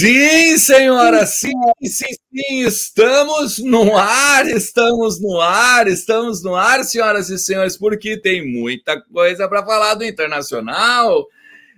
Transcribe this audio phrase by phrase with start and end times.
[0.00, 1.52] Sim, senhora, sim,
[1.84, 8.16] sim, sim, estamos no ar, estamos no ar, estamos no ar, senhoras e senhores, porque
[8.16, 11.26] tem muita coisa para falar do internacional.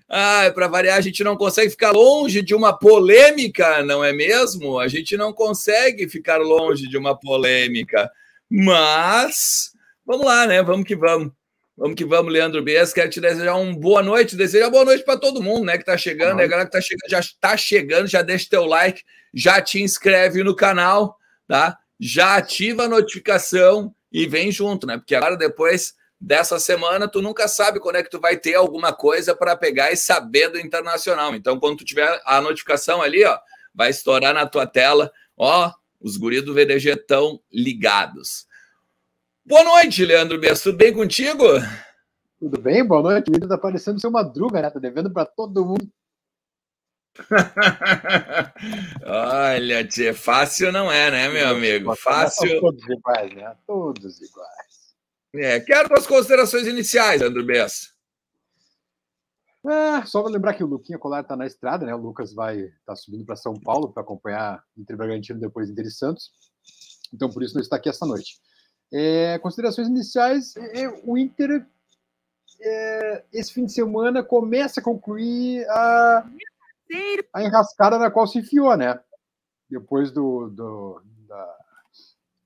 [0.08, 4.78] Ah, para variar, a gente não consegue ficar longe de uma polêmica, não é mesmo?
[4.78, 8.08] A gente não consegue ficar longe de uma polêmica.
[8.48, 9.72] Mas
[10.06, 10.62] vamos lá, né?
[10.62, 11.32] Vamos que vamos.
[11.76, 12.92] Vamos que vamos, Leandro Bias.
[12.92, 14.36] Quero te desejar uma boa noite.
[14.36, 15.74] Desejar boa noite para todo mundo, né?
[15.74, 16.40] Que está chegando.
[16.40, 20.42] A galera que tá chegando, já está chegando, já deixa teu like, já te inscreve
[20.44, 21.16] no canal,
[21.48, 21.78] tá?
[21.98, 24.98] Já ativa a notificação e vem junto, né?
[24.98, 28.92] Porque agora, depois dessa semana, tu nunca sabe quando é que tu vai ter alguma
[28.92, 31.34] coisa para pegar e saber do internacional.
[31.34, 33.38] Então, quando tu tiver a notificação ali, ó,
[33.74, 38.46] vai estourar na tua tela, ó, os guris do VDG estão ligados.
[39.44, 40.62] Boa noite, Leandro Bess.
[40.62, 41.44] Tudo bem contigo?
[42.38, 42.86] Tudo bem?
[42.86, 43.28] Boa noite.
[43.28, 44.70] O tá parecendo ser madruga, né?
[44.70, 45.90] Tá devendo para todo mundo.
[49.04, 51.94] Olha, tia, fácil não é, né, meu amigo?
[51.96, 52.60] Fácil.
[52.60, 53.56] Todos iguais, né?
[53.66, 54.94] Todos iguais.
[55.34, 57.92] É, quero as considerações iniciais, Leandro Bess.
[59.66, 61.92] É, só vou lembrar que o Luquinha Colar está na estrada, né?
[61.92, 65.86] O Lucas vai estar tá subindo para São Paulo para acompanhar Inter Bragantino depois Inter
[65.86, 66.30] e Santos.
[67.12, 68.40] Então, por isso, não está aqui essa noite.
[68.92, 71.66] É, considerações iniciais: é, o Inter,
[72.60, 76.28] é, esse fim de semana, começa a concluir a,
[77.32, 79.00] a enrascada na qual se enfiou, né?
[79.68, 81.56] Depois do, do da,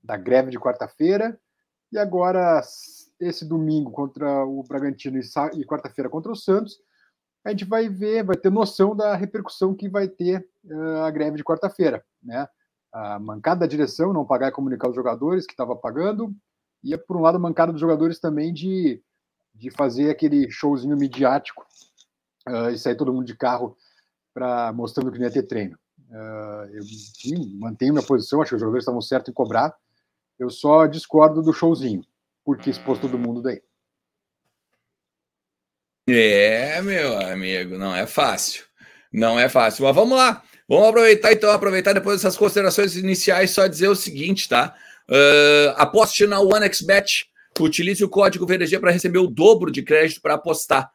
[0.03, 1.37] da greve de quarta-feira,
[1.91, 2.61] e agora
[3.19, 6.79] esse domingo contra o Bragantino e, e quarta-feira contra o Santos,
[7.43, 11.37] a gente vai ver, vai ter noção da repercussão que vai ter uh, a greve
[11.37, 12.47] de quarta-feira, né?
[12.97, 16.35] A mancada da direção, não pagar e comunicar os jogadores que estava pagando,
[16.83, 18.99] e por um lado a mancada dos jogadores também de,
[19.53, 21.63] de fazer aquele showzinho midiático
[22.47, 23.77] uh, e sair todo mundo de carro
[24.33, 25.77] para mostrando que não ia ter treino.
[26.09, 26.83] Uh, eu
[27.59, 29.75] mantenho minha posição, acho que os jogadores estavam certos em cobrar,
[30.39, 32.03] eu só discordo do showzinho,
[32.43, 33.61] porque expôs todo mundo daí.
[36.09, 38.65] É, meu amigo, não é fácil.
[39.11, 39.83] Não é fácil.
[39.83, 40.41] Mas vamos lá.
[40.67, 44.75] Vamos aproveitar então, aproveitar depois dessas considerações iniciais, só dizer o seguinte, tá?
[45.09, 47.25] Uh, aposte na OneXBet.
[47.59, 50.91] Utilize o código VDG para receber o dobro de crédito para apostar.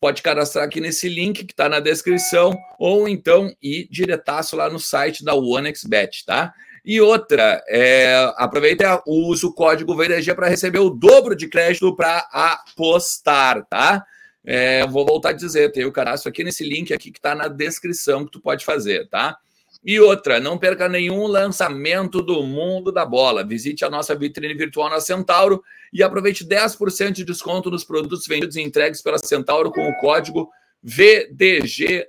[0.00, 4.78] Pode cadastrar aqui nesse link que está na descrição, ou então ir diretaço lá no
[4.78, 6.54] site da OneXBet, tá?
[6.84, 12.26] E outra, é, aproveita use o código VDG para receber o dobro de crédito para
[12.32, 14.04] apostar, tá?
[14.44, 17.46] É, vou voltar a dizer, tem o cadastro aqui nesse link aqui que está na
[17.46, 19.38] descrição que tu pode fazer, tá?
[19.84, 23.42] E outra, não perca nenhum lançamento do mundo da bola.
[23.42, 25.62] Visite a nossa vitrine virtual na Centauro
[25.92, 30.50] e aproveite 10% de desconto nos produtos vendidos e entregues pela Centauro com o código
[30.84, 32.04] VDG10.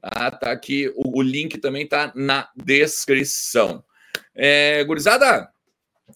[0.00, 3.84] Tá, tá aqui, o, o link também tá na descrição.
[4.34, 5.48] É, gurizada,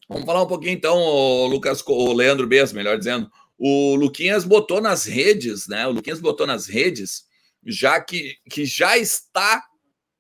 [0.09, 4.81] vamos falar um pouquinho então, o Lucas, o Leandro Bess, melhor dizendo, o Luquinhas botou
[4.81, 5.87] nas redes, né?
[5.87, 7.25] O Luquinhas botou nas redes,
[7.65, 9.63] já que, que já está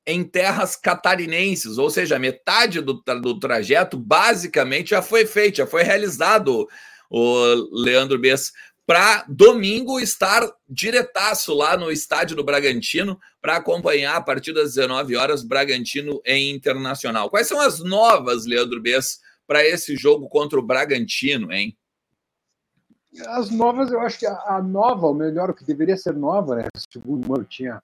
[0.06, 5.82] em terras catarinenses, ou seja, metade do, do trajeto basicamente já foi feito, já foi
[5.82, 6.68] realizado,
[7.10, 8.52] o Leandro Bess,
[8.86, 15.16] para domingo estar diretaço lá no estádio do Bragantino para acompanhar a partir das 19
[15.16, 17.30] horas Bragantino em Internacional.
[17.30, 21.76] Quais são as novas, Leandro Bess, para esse jogo contra o Bragantino, hein?
[23.28, 26.56] As novas, eu acho que a, a nova, ou melhor, o que deveria ser nova,
[26.56, 26.64] né?
[26.92, 27.80] Segundo o Mano tinha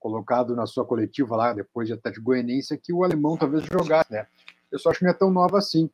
[0.00, 4.12] colocado na sua coletiva lá, depois de Atlético Goianiense, é que o alemão talvez jogasse,
[4.12, 4.26] né?
[4.70, 5.88] Eu só acho que não é tão nova assim.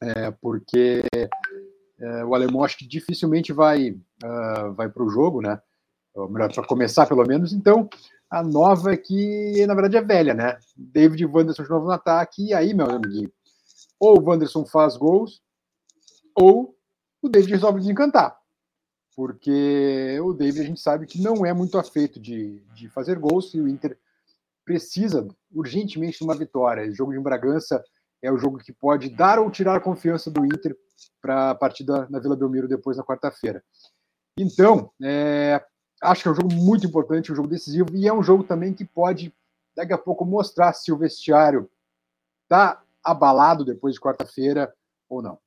[0.00, 1.02] É, porque
[2.00, 5.60] é, o alemão acho que dificilmente vai, uh, vai para o jogo, né?
[6.14, 7.52] Ou melhor, para começar pelo menos.
[7.52, 7.88] Então,
[8.30, 10.58] a nova é que, na verdade, é velha, né?
[10.76, 13.32] David Wanderson de novo no ataque, e aí, meu amiguinho,
[13.98, 15.42] ou o Wanderson faz gols,
[16.34, 16.77] ou
[17.22, 18.38] o David resolve desencantar
[19.18, 23.52] porque o David a gente sabe que não é muito afeito de, de fazer gols
[23.52, 23.98] e o Inter
[24.64, 26.88] precisa urgentemente de uma vitória.
[26.88, 27.82] O jogo de Bragança
[28.22, 30.76] é o jogo que pode dar ou tirar a confiança do Inter
[31.20, 33.60] para a partida na Vila Belmiro depois na quarta-feira.
[34.38, 35.60] Então, é,
[36.00, 38.72] acho que é um jogo muito importante, um jogo decisivo e é um jogo também
[38.72, 39.34] que pode
[39.74, 41.68] daqui a pouco mostrar se o vestiário
[42.44, 44.72] está abalado depois de quarta-feira
[45.08, 45.40] ou não.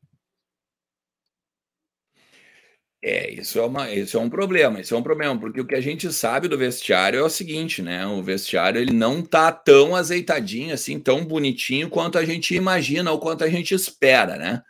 [3.03, 5.74] É, isso é, uma, isso é um problema, isso é um problema, porque o que
[5.74, 8.06] a gente sabe do vestiário é o seguinte, né?
[8.06, 13.19] O vestiário ele não tá tão azeitadinho assim, tão bonitinho quanto a gente imagina ou
[13.19, 14.62] quanto a gente espera, né?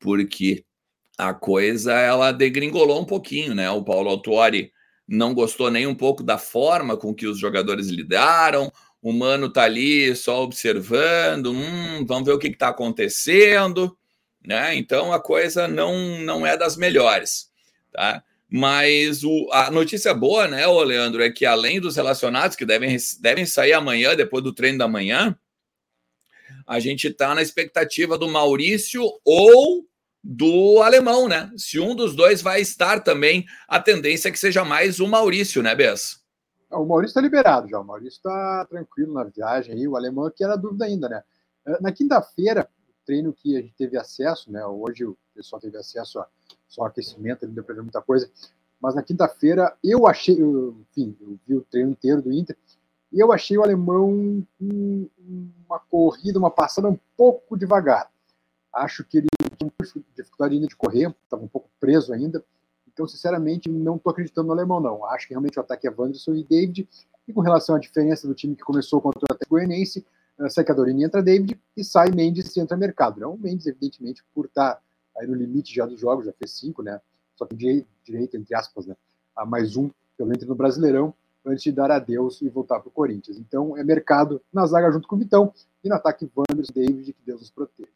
[0.00, 0.64] Porque
[1.18, 3.70] a coisa ela degringolou um pouquinho, né?
[3.70, 4.72] O Paulo Autori
[5.06, 8.72] não gostou nem um pouco da forma com que os jogadores lidaram.
[9.00, 13.96] O Mano tá ali só observando, hum, vamos ver o que está acontecendo,
[14.44, 14.74] né?
[14.74, 17.50] Então a coisa não, não é das melhores,
[17.96, 18.22] tá?
[18.48, 22.96] Mas o, a notícia boa, né, ô Leandro, é que além dos relacionados que devem,
[23.20, 25.36] devem sair amanhã, depois do treino da manhã,
[26.66, 29.84] a gente está na expectativa do Maurício ou
[30.22, 31.50] do alemão, né?
[31.56, 35.62] Se um dos dois vai estar também, a tendência é que seja mais o Maurício,
[35.62, 36.20] né, Bess?
[36.70, 40.44] O Maurício está liberado já, o Maurício está tranquilo na viagem aí, o alemão aqui
[40.44, 41.22] era dúvida ainda, né?
[41.66, 42.68] Eh, na quinta-feira,
[43.04, 44.64] treino que a gente teve acesso, né?
[44.66, 46.20] Hoje o pessoal teve acesso
[46.68, 48.30] só aquecimento, não deu para ver muita coisa,
[48.80, 52.56] mas na quinta-feira eu achei, eu, enfim, eu vi o treino inteiro do Inter,
[53.12, 55.08] e eu achei o alemão com
[55.66, 58.10] uma corrida, uma passada um pouco devagar.
[58.72, 59.28] Acho que ele
[59.58, 59.72] tinha
[60.14, 62.44] dificuldade ainda de correr, estava um pouco preso ainda.
[62.86, 65.04] Então, sinceramente, não estou acreditando no alemão, não.
[65.06, 66.88] Acho que realmente o ataque é Wanderson e David.
[67.26, 70.04] E com relação à diferença do time que começou contra o Atlético Goianiense,
[70.38, 73.20] uh, sai Cadorini entra David e sai Mendes e entra Mercado.
[73.20, 74.82] Não, o Mendes, evidentemente, por estar tá
[75.18, 77.00] aí no limite já dos jogos, já fez cinco, né?
[77.34, 78.96] Só tem direito, entre aspas, né?
[79.34, 81.14] A mais um pelo entre no Brasileirão
[81.44, 83.38] antes de dar adeus e voltar para o Corinthians.
[83.38, 85.52] Então é mercado na zaga junto com o Vitão
[85.84, 87.88] e no ataque Wanderson, David, que Deus nos proteja.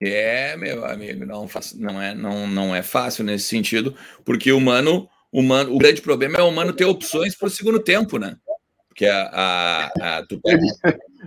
[0.00, 1.46] É, meu amigo, não,
[1.76, 3.94] não, é, não, não é fácil nesse sentido,
[4.24, 7.50] porque o Mano, o, Mano, o grande problema é o Mano ter opções para o
[7.50, 8.36] segundo tempo, né?
[8.92, 10.26] Porque a, a, a.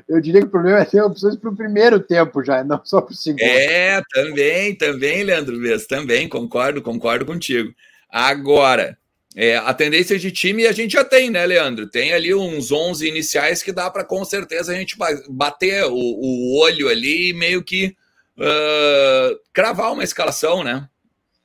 [0.08, 3.02] Eu diria que o problema é ter opções para o primeiro tempo já, não só
[3.02, 3.42] para o segundo.
[3.42, 7.74] É, também, também, Leandro Vez, também, concordo, concordo contigo.
[8.08, 8.98] Agora,
[9.36, 11.90] é, a tendência de time a gente já tem, né, Leandro?
[11.90, 14.96] Tem ali uns 11 iniciais que dá para com certeza a gente
[15.28, 17.96] bater o, o olho ali e meio que
[18.38, 20.88] uh, cravar uma escalação, né?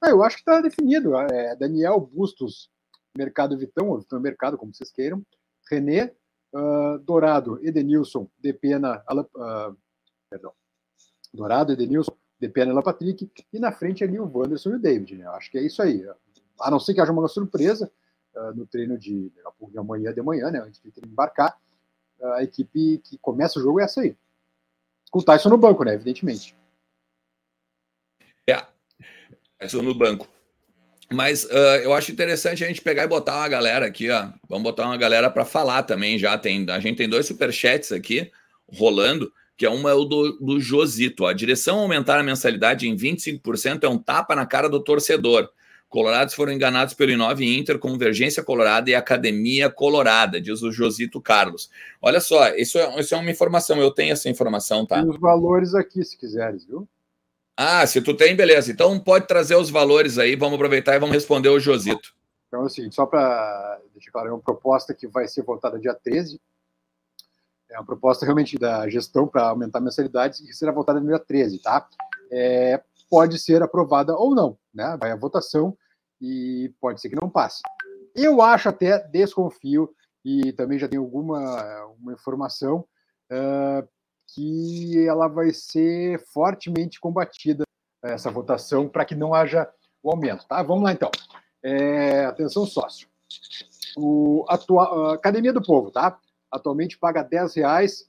[0.02, 1.17] Ah, eu acho que está definido.
[1.17, 2.69] É, Daniel Bustos,
[3.17, 5.22] Mercado Vitão, ou Vitão Mercado, como vocês queiram.
[5.70, 6.12] René,
[6.52, 9.76] uh, Dourado, Edenilson, Depena, uh,
[10.28, 10.52] perdão.
[11.32, 13.31] Dourado, Edenilson, Depena e Patrick.
[13.52, 15.26] E na frente ali o Wanderson e o David, né?
[15.28, 16.05] Acho que é isso aí
[16.61, 17.90] a não ser que haja uma surpresa
[18.34, 21.58] uh, no treino de, de amanhã de manhã, né, antes de embarcar,
[22.34, 24.14] a equipe que começa o jogo é essa aí.
[25.11, 26.55] Com o Tyson no banco, né, evidentemente.
[28.46, 28.67] É,
[29.58, 30.28] Tyson no banco.
[31.12, 34.29] Mas uh, eu acho interessante a gente pegar e botar uma galera aqui, ó.
[34.49, 36.39] Vamos botar uma galera para falar também já.
[36.39, 38.31] Tem, a gente tem dois superchats aqui
[38.73, 41.27] rolando, que é uma é o do, do Josito.
[41.27, 45.51] A direção aumentar a mensalidade em 25% é um tapa na cara do torcedor.
[45.89, 51.69] Colorados foram enganados pelo Inove Inter, Convergência Colorada e Academia Colorada, diz o Josito Carlos.
[52.01, 55.01] Olha só, isso é, isso é uma informação, eu tenho essa informação, tá?
[55.01, 56.89] Tem os valores aqui, se quiseres, viu?
[57.56, 58.70] Ah, se tu tem, beleza.
[58.73, 62.14] Então pode trazer os valores aí, vamos aproveitar e vamos responder o Josito.
[62.49, 66.41] Então, assim, só para deixar claro, é uma proposta que vai ser votada dia 13.
[67.70, 71.60] É uma proposta realmente da gestão para aumentar mensalidades e será votada no dia 13,
[71.60, 71.86] tá?
[72.32, 74.96] É, pode ser aprovada ou não, né?
[74.98, 75.77] Vai à votação
[76.20, 77.63] e pode ser que não passe.
[78.15, 79.94] Eu acho até, desconfio,
[80.25, 82.84] e também já tenho alguma uma informação,
[83.31, 83.89] uh,
[84.34, 87.65] que ela vai ser fortemente combatida,
[88.03, 89.69] essa votação, para que não haja
[90.03, 90.46] o aumento.
[90.46, 90.63] Tá?
[90.63, 91.10] Vamos lá, então.
[91.63, 93.08] É, atenção, sócio.
[93.96, 96.19] O atua, Academia do Povo, tá?
[96.51, 98.08] Atualmente paga 10 reais.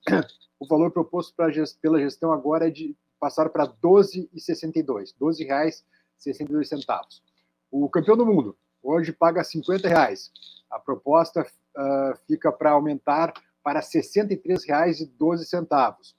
[0.60, 1.48] O valor proposto pra,
[1.82, 5.16] pela gestão agora é de passar para R$ 12,62.
[5.20, 5.28] R$
[6.24, 7.22] 12,62.
[7.72, 10.32] O campeão do mundo hoje paga 50 reais.
[10.70, 16.14] A proposta uh, fica para aumentar para R$ 63,12.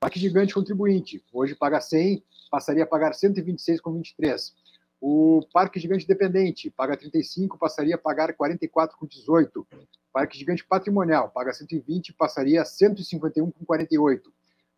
[0.00, 4.52] Parque Gigante Contribuinte hoje paga 100, passaria a pagar R$ 126,23.
[5.00, 9.64] O Parque Gigante Dependente paga 35, passaria a pagar 44,18.
[10.12, 14.22] Parque Gigante Patrimonial paga 120, passaria a 151,48.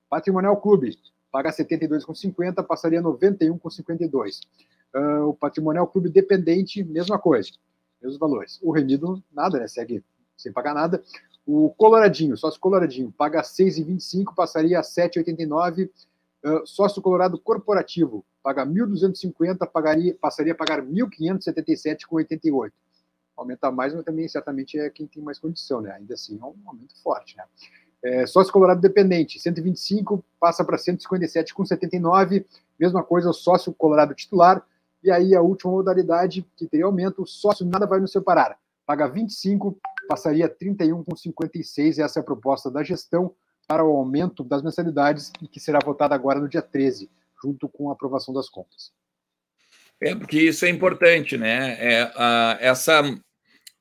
[0.08, 0.98] Patrimonial Clube
[1.32, 4.40] paga 72,50, passaria a 91,52.
[4.92, 7.50] Uh, o Patrimonial Clube Dependente, mesma coisa,
[8.02, 8.58] mesmos valores.
[8.60, 9.68] O Remido, nada, né?
[9.68, 10.04] Segue
[10.36, 11.02] sem pagar nada.
[11.46, 15.90] O Coloradinho, sócio Coloradinho, paga 6,25, passaria a 7,89.
[16.42, 22.72] Uh, sócio Colorado Corporativo, paga 1.250, pagaria, passaria a pagar 1.577,88.
[23.36, 25.92] Aumenta mais, mas também certamente é quem tem mais condição, né?
[25.92, 27.44] Ainda assim é um aumento forte, né?
[28.02, 32.46] É, sócio Colorado Dependente, 125 passa para 157,79.
[32.78, 34.64] Mesma coisa, sócio Colorado Titular.
[35.02, 38.58] E aí a última modalidade que teria aumento, sócio nada vai nos separar.
[38.86, 39.78] Paga 25,
[40.08, 41.98] passaria a 31,56.
[41.98, 43.34] Essa é a proposta da gestão
[43.66, 47.08] para o aumento das mensalidades, que será votada agora no dia 13,
[47.42, 48.92] junto com a aprovação das contas.
[50.00, 51.76] É, porque isso é importante, né?
[51.78, 53.02] É, uh, essa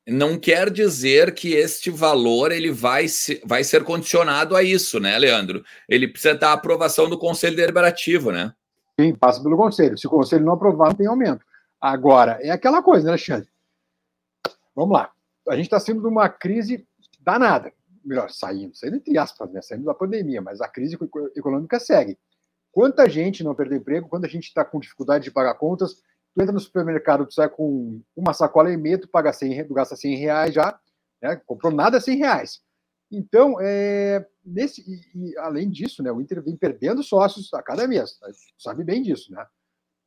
[0.08, 5.18] não quer dizer que este valor ele vai, se, vai ser condicionado a isso, né,
[5.18, 5.64] Leandro?
[5.88, 8.54] Ele precisa dar aprovação do Conselho Deliberativo, né?
[9.00, 9.98] Sim, passa pelo Conselho.
[9.98, 11.46] Se o Conselho não aprovar, não tem aumento.
[11.80, 13.48] Agora, é aquela coisa, né, Alexandre?
[14.76, 15.12] Vamos lá.
[15.50, 16.88] A gente está saindo de uma crise
[17.20, 17.74] danada.
[18.04, 19.62] Melhor, saindo, saindo entre aspas, né?
[19.62, 20.98] Saindo da pandemia, mas a crise
[21.36, 22.18] econômica segue.
[22.72, 25.96] Quanta gente não perdeu emprego, quanta gente está com dificuldade de pagar contas.
[26.34, 29.74] Tu entra no supermercado, tu sai com uma sacola e meia, tu paga 100, tu
[29.74, 30.80] gasta 100 reais já,
[31.22, 31.36] né?
[31.46, 32.62] comprou nada 100 reais.
[33.12, 37.88] Então, é, nesse, e, e, além disso, né, o Inter vem perdendo sócios a cada
[37.88, 38.20] mês,
[38.58, 39.46] sabe bem disso, né?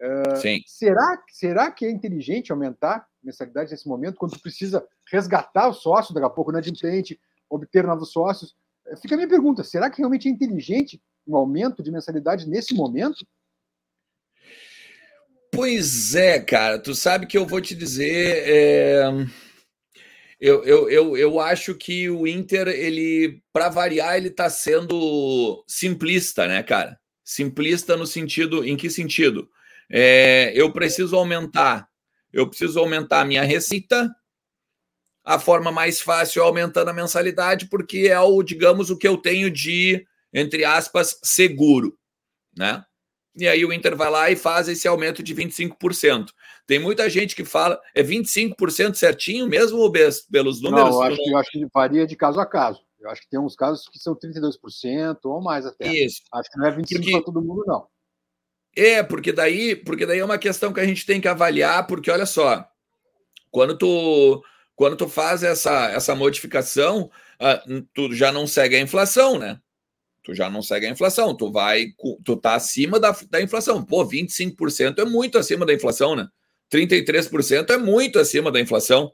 [0.01, 0.61] Uh, Sim.
[0.67, 6.27] Será, será que é inteligente aumentar mensalidade nesse momento, quando precisa resgatar os sócios, daqui
[6.27, 8.55] a pouco, inadimplente, obter novos sócios?
[9.01, 13.25] Fica a minha pergunta: será que realmente é inteligente um aumento de mensalidade nesse momento?
[15.53, 16.79] Pois é, cara.
[16.79, 18.43] Tu sabe que eu vou te dizer.
[18.47, 19.05] É...
[20.41, 26.49] Eu, eu, eu, eu acho que o Inter, ele, para variar, ele está sendo simplista,
[26.49, 26.99] né, cara?
[27.23, 28.65] Simplista no sentido.
[28.65, 29.49] Em que sentido?
[29.89, 31.87] É, eu preciso aumentar.
[32.33, 34.15] Eu preciso aumentar a minha receita.
[35.25, 39.17] A forma mais fácil é aumentando a mensalidade, porque é o, digamos, o que eu
[39.17, 41.97] tenho de entre aspas, seguro,
[42.57, 42.85] né?
[43.35, 46.27] E aí o Inter vai lá e faz esse aumento de 25%.
[46.67, 49.91] Tem muita gente que fala, é 25% certinho mesmo,
[50.31, 50.91] pelos números?
[50.91, 52.81] Não, eu acho, que, eu acho que varia de caso a caso.
[53.01, 55.93] Eu acho que tem uns casos que são 32% ou mais até.
[55.93, 56.23] Isso.
[56.33, 57.87] Acho que não é 25% para todo mundo, não.
[58.75, 62.11] É, porque daí, porque daí é uma questão que a gente tem que avaliar, porque
[62.11, 62.67] olha só,
[63.51, 64.43] quando tu,
[64.75, 67.11] quando tu faz essa, essa modificação,
[67.41, 69.61] uh, tu já não segue a inflação, né?
[70.23, 71.87] tu já não segue a inflação, tu vai,
[72.25, 73.85] tu tá acima da, da inflação.
[73.85, 76.29] Pô, 25% é muito acima da inflação, né?
[76.73, 79.13] 33% é muito acima da inflação.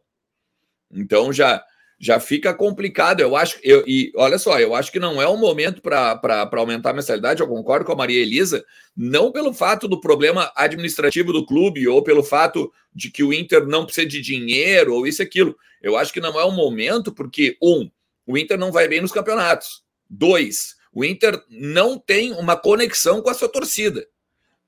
[0.93, 1.65] Então já
[1.99, 3.21] já fica complicado.
[3.21, 6.91] Eu acho, eu, e olha só, eu acho que não é o momento para aumentar
[6.91, 7.41] a mensalidade.
[7.41, 8.65] Eu concordo com a Maria Elisa,
[8.97, 13.67] não pelo fato do problema administrativo do clube ou pelo fato de que o Inter
[13.67, 15.57] não precisa de dinheiro ou isso aquilo.
[15.83, 17.91] Eu acho que não é o momento porque um,
[18.27, 19.83] o Inter não vai bem nos campeonatos.
[20.09, 24.07] Dois, o Inter não tem uma conexão com a sua torcida.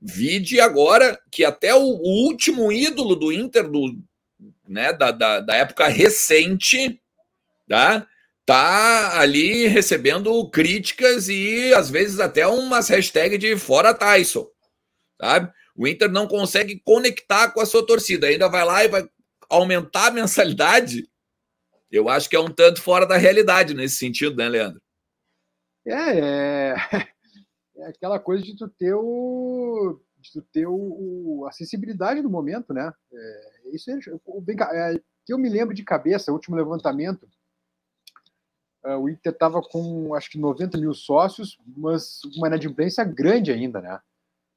[0.01, 3.99] Vide agora que até o, o último ídolo do Inter, do,
[4.67, 7.01] né, da, da, da, época recente,
[7.71, 8.07] tá?
[8.51, 14.45] tá ali recebendo críticas e às vezes até umas hashtags de fora Tyson,
[15.21, 15.53] sabe?
[15.77, 19.09] O Inter não consegue conectar com a sua torcida, ainda vai lá e vai
[19.49, 21.09] aumentar a mensalidade.
[21.93, 24.83] Eu acho que é um tanto fora da realidade nesse sentido, né, Leandro?
[25.87, 26.75] É, é,
[27.77, 32.29] é aquela coisa de tu ter o de tu ter o, o a sensibilidade do
[32.29, 32.93] momento, né?
[33.13, 33.99] É, isso é,
[34.43, 37.29] vem cá, é, que eu me lembro de cabeça, o último levantamento,
[38.99, 44.01] o Inter estava com acho que 90 mil sócios, mas uma inadimplência grande ainda, né?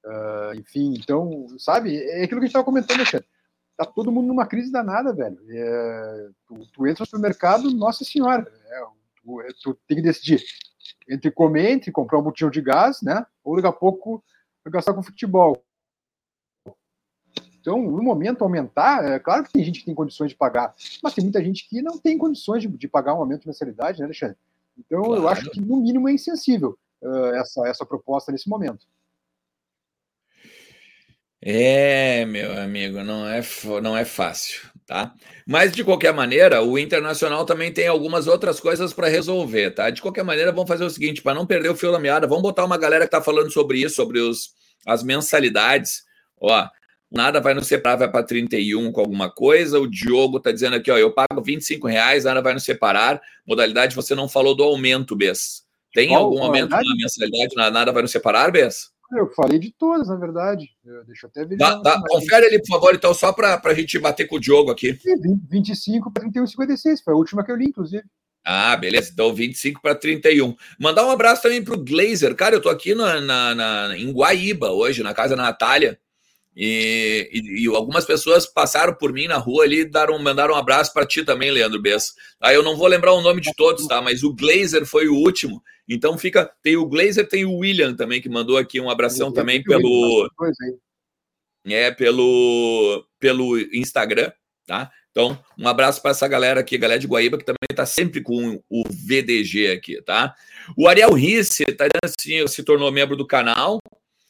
[0.05, 3.27] Uh, enfim, então, sabe, é aquilo que a gente estava comentando, Alexandre.
[3.77, 5.37] Tá todo mundo numa crise danada, velho.
[5.49, 8.79] É, tu, tu, entra no supermercado, nossa senhora, é,
[9.21, 10.43] tu, tu, tem que decidir
[11.09, 13.25] entre comer, entre comprar um botijão de gás, né?
[13.43, 14.23] Ou daqui a pouco
[14.67, 15.63] gastar com futebol.
[17.63, 21.13] Então, no momento, aumentar, é claro que tem gente que tem condições de pagar, mas
[21.13, 24.05] tem muita gente que não tem condições de, de pagar um aumento de mensalidade, né,
[24.05, 24.35] Alexandre?
[24.77, 25.21] Então, claro.
[25.21, 28.85] eu acho que, no mínimo, é insensível uh, essa, essa proposta nesse momento.
[31.41, 33.41] É, meu amigo, não é,
[33.81, 35.13] não é fácil, tá?
[35.47, 39.89] Mas de qualquer maneira, o Internacional também tem algumas outras coisas para resolver, tá?
[39.89, 42.43] De qualquer maneira, vamos fazer o seguinte, para não perder o fio da meada, vamos
[42.43, 44.53] botar uma galera que tá falando sobre isso, sobre os,
[44.85, 46.03] as mensalidades.
[46.41, 46.67] Ó,
[47.13, 49.79] nada vai nos separar, vai para 31 com alguma coisa.
[49.79, 53.21] O Diogo tá dizendo aqui, ó, eu pago 25 reais, nada vai nos separar.
[53.47, 55.63] Modalidade, você não falou do aumento, Bess.
[55.93, 58.91] Tem algum aumento na mensalidade, nada vai nos separar, Bess?
[59.15, 60.69] Eu falei de todas, na verdade.
[60.83, 61.55] Eu, deixa eu até ver.
[61.55, 64.71] Dá, dá, confere ali, por favor, então, só para a gente bater com o Diogo
[64.71, 64.97] aqui.
[65.49, 67.01] 25 para 31, 56.
[67.01, 68.03] Foi a última que eu li, inclusive.
[68.43, 69.11] Ah, beleza.
[69.13, 70.55] Então, 25 para 31.
[70.79, 72.35] Mandar um abraço também para o Glazer.
[72.35, 75.99] Cara, eu tô aqui na, na, na, em Guaíba hoje, na casa da Natália.
[76.55, 80.93] E, e, e, algumas pessoas passaram por mim na rua ali daram, mandaram um abraço
[80.93, 82.13] para ti também, Leandro Bess.
[82.39, 84.01] Tá, eu não vou lembrar o nome de todos, tá?
[84.01, 85.63] Mas o Glazer foi o último.
[85.89, 86.45] Então fica.
[86.61, 90.29] Tem o Glazer, tem o William também, que mandou aqui um abração também pelo.
[91.65, 94.31] É, pelo, pelo Instagram,
[94.67, 94.91] tá?
[95.11, 98.61] Então, um abraço para essa galera aqui, galera de Guaíba, que também está sempre com
[98.67, 100.35] o VDG aqui, tá?
[100.75, 103.77] O Ariel Risse tá dizendo assim, se tornou membro do canal.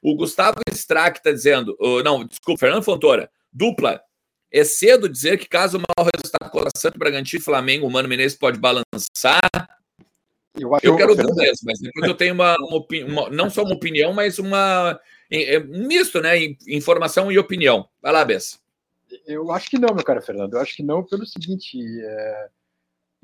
[0.03, 4.01] O Gustavo Strack está dizendo, uh, não, desculpa, Fernando Fontoura, dupla.
[4.51, 8.09] É cedo dizer que caso o mau resultado contra Santo Bragantino e Flamengo, o Mano
[8.09, 9.39] Menezes pode balançar.
[10.59, 13.73] Eu, eu quero ver mesmo, mas depois eu tenho uma, uma, uma, não só uma
[13.73, 14.99] opinião, mas uma
[15.31, 16.37] é, um misto, né?
[16.67, 17.87] Informação e opinião.
[18.01, 18.59] Vai lá, Bessa.
[19.25, 20.53] Eu acho que não, meu cara Fernando.
[20.53, 21.79] Eu acho que não pelo seguinte.
[22.03, 22.49] É...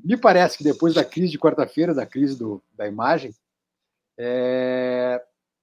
[0.02, 3.32] Me parece que depois da crise de quarta-feira, da crise do, da imagem,
[4.18, 5.22] é...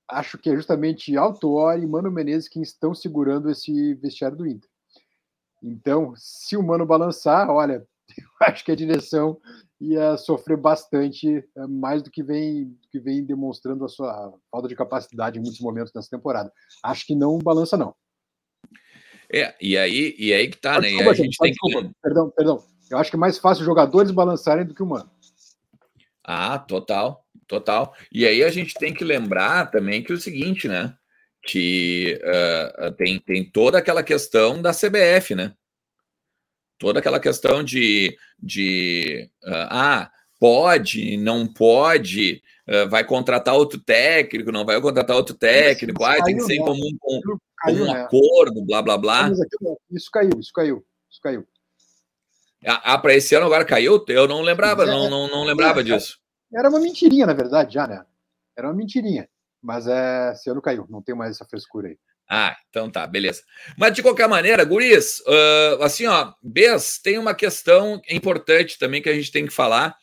[0.10, 4.70] acho que é justamente Autuori e Mano Menezes que estão segurando esse vestiário do Inter.
[5.62, 7.86] Então, se o Mano balançar, olha,
[8.18, 9.40] eu acho que a direção
[9.80, 14.76] ia sofrer bastante, é, mais do que vem, que vem demonstrando a sua falta de
[14.76, 16.52] capacidade em muitos momentos nessa temporada.
[16.84, 17.96] Acho que não balança, não.
[19.32, 20.88] É, e aí, e aí que tá, né?
[20.88, 21.96] Desculpa, a gente, gente tem desculpa, que...
[22.02, 22.64] perdão, perdão.
[22.90, 25.12] Eu acho que é mais fácil jogadores balançarem do que humano.
[26.24, 27.96] Ah, total, total.
[28.12, 30.94] E aí a gente tem que lembrar também que é o seguinte, né?
[31.42, 35.54] Que uh, tem, tem toda aquela questão da CBF, né?
[36.78, 44.52] Toda aquela questão de, de uh, ah, pode, não pode, uh, vai contratar outro técnico,
[44.52, 47.22] não vai contratar outro técnico, ah, tem que ser em comum com,
[47.58, 48.02] caiu, um né?
[48.02, 49.32] acordo, blá blá blá.
[49.92, 51.48] Isso caiu, isso caiu, isso caiu.
[52.66, 54.04] Ah, para esse ano agora caiu?
[54.08, 56.20] Eu não lembrava, é, não, não, não lembrava disso.
[56.54, 58.06] Era uma mentirinha, na verdade, já, né?
[58.58, 59.28] Era uma mentirinha.
[59.62, 61.98] Mas é, esse ano caiu, não tem mais essa frescura aí.
[62.30, 63.42] Ah, então tá, beleza.
[63.78, 69.10] Mas de qualquer maneira, Guris, uh, assim, ó, Bes, tem uma questão importante também que
[69.10, 69.96] a gente tem que falar,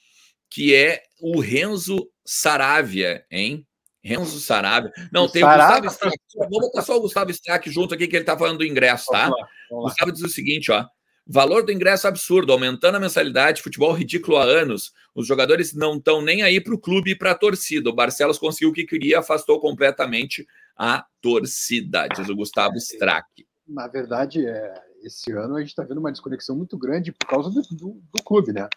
[0.51, 3.67] que é o Renzo Saravia, hein?
[4.03, 4.91] Renzo Saravia.
[5.13, 5.79] Não, o tem Saravia?
[5.79, 6.19] o Gustavo Strack.
[6.37, 9.25] Vamos botar só o Gustavo Strack junto aqui, que ele tá falando do ingresso, tá?
[9.25, 9.91] Vamos lá, vamos lá.
[9.91, 10.87] Gustavo diz o seguinte, ó.
[11.27, 14.93] Valor do ingresso absurdo, aumentando a mensalidade, futebol ridículo há anos.
[15.15, 17.89] Os jogadores não estão nem aí para o clube e para a torcida.
[17.89, 23.47] O Barcelos conseguiu o que queria, afastou completamente a torcida, diz o Gustavo Strack.
[23.67, 27.49] Na verdade, é, esse ano a gente está vendo uma desconexão muito grande por causa
[27.49, 28.69] do, do, do clube, né?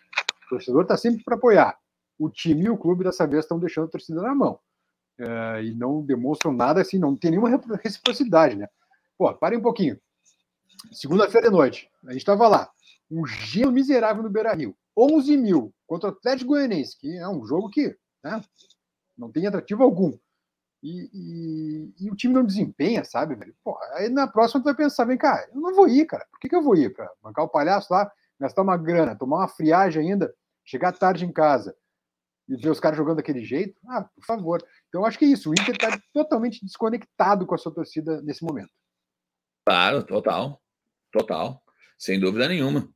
[0.46, 1.78] O torcedor está sempre para apoiar.
[2.18, 4.58] O time e o clube dessa vez estão deixando a torcida na mão.
[5.20, 7.50] É, e não demonstram nada assim, não tem nenhuma
[7.84, 8.70] reciprocidade, né?
[9.18, 10.00] Pô, parem um pouquinho.
[10.92, 12.70] Segunda-feira de noite, a gente estava lá.
[13.10, 14.76] Um gelo miserável no Beira Rio.
[14.98, 18.42] 11 mil contra o Atlético Goianiense, que é um jogo que né,
[19.18, 20.18] não tem atrativo algum.
[20.82, 23.56] E, e, e, o time não desempenha, sabe, velho?
[23.63, 26.26] Pô, aí na próxima tu vai pensar, vem cá, eu não vou ir, cara.
[26.32, 26.94] Por que, que eu vou ir?
[26.94, 31.32] Pra bancar o palhaço lá, gastar uma grana, tomar uma friagem ainda, chegar tarde em
[31.32, 31.76] casa
[32.48, 33.80] e ver os caras jogando daquele jeito?
[33.90, 34.63] Ah, por favor.
[34.88, 35.50] Então acho que é isso.
[35.50, 38.72] O Inter está totalmente desconectado com a sua torcida nesse momento.
[39.66, 40.62] Claro, total.
[41.12, 41.62] Total.
[41.98, 42.88] Sem dúvida nenhuma.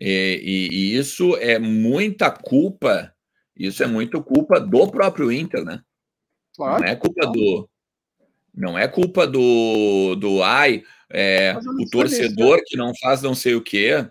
[0.00, 3.14] E, e, e isso é muita culpa,
[3.54, 5.82] isso é muito culpa do próprio Inter, né?
[6.56, 7.68] Claro, não é culpa do.
[8.52, 13.62] Não é culpa do, do ai, é, o torcedor que não faz não sei o
[13.62, 14.08] quê.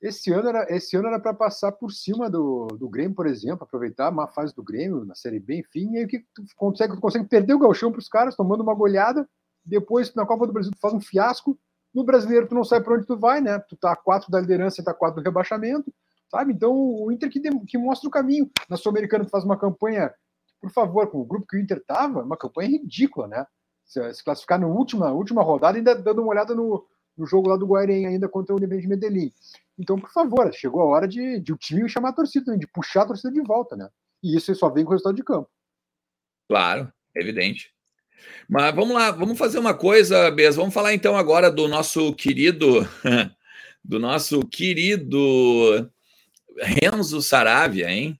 [0.00, 3.64] Esse ano era esse ano era para passar por cima do, do Grêmio, por exemplo,
[3.64, 6.94] aproveitar a má fase do Grêmio na Série B, enfim, e aí que tu consegue,
[6.94, 9.28] tu consegue perder o galchão para os caras, tomando uma goleada,
[9.64, 11.58] depois na Copa do Brasil tu faz um fiasco,
[11.94, 13.58] no Brasileiro tu não sabe para onde tu vai, né?
[13.60, 15.92] Tu tá a quatro da liderança e tá a quatro do rebaixamento,
[16.30, 16.52] sabe?
[16.52, 18.50] Então o Inter que, que mostra o caminho.
[18.68, 20.12] Na Sul-Americana tu faz uma campanha
[20.60, 23.46] por favor, com o grupo que o Inter estava, uma campanha ridícula, né?
[23.84, 27.56] Se, se classificar na última, última rodada, ainda dando uma olhada no, no jogo lá
[27.56, 29.32] do Guarém, ainda contra o Independente Medellín.
[29.78, 33.02] Então, por favor, chegou a hora de, de o time chamar a torcida, de puxar
[33.02, 33.88] a torcida de volta, né?
[34.22, 35.48] E isso só vem com o resultado de campo.
[36.48, 37.72] Claro, evidente.
[38.48, 40.56] Mas vamos lá, vamos fazer uma coisa, Bez.
[40.56, 42.88] Vamos falar então agora do nosso querido,
[43.84, 45.90] do nosso querido
[46.58, 48.18] Renzo Saravia, hein?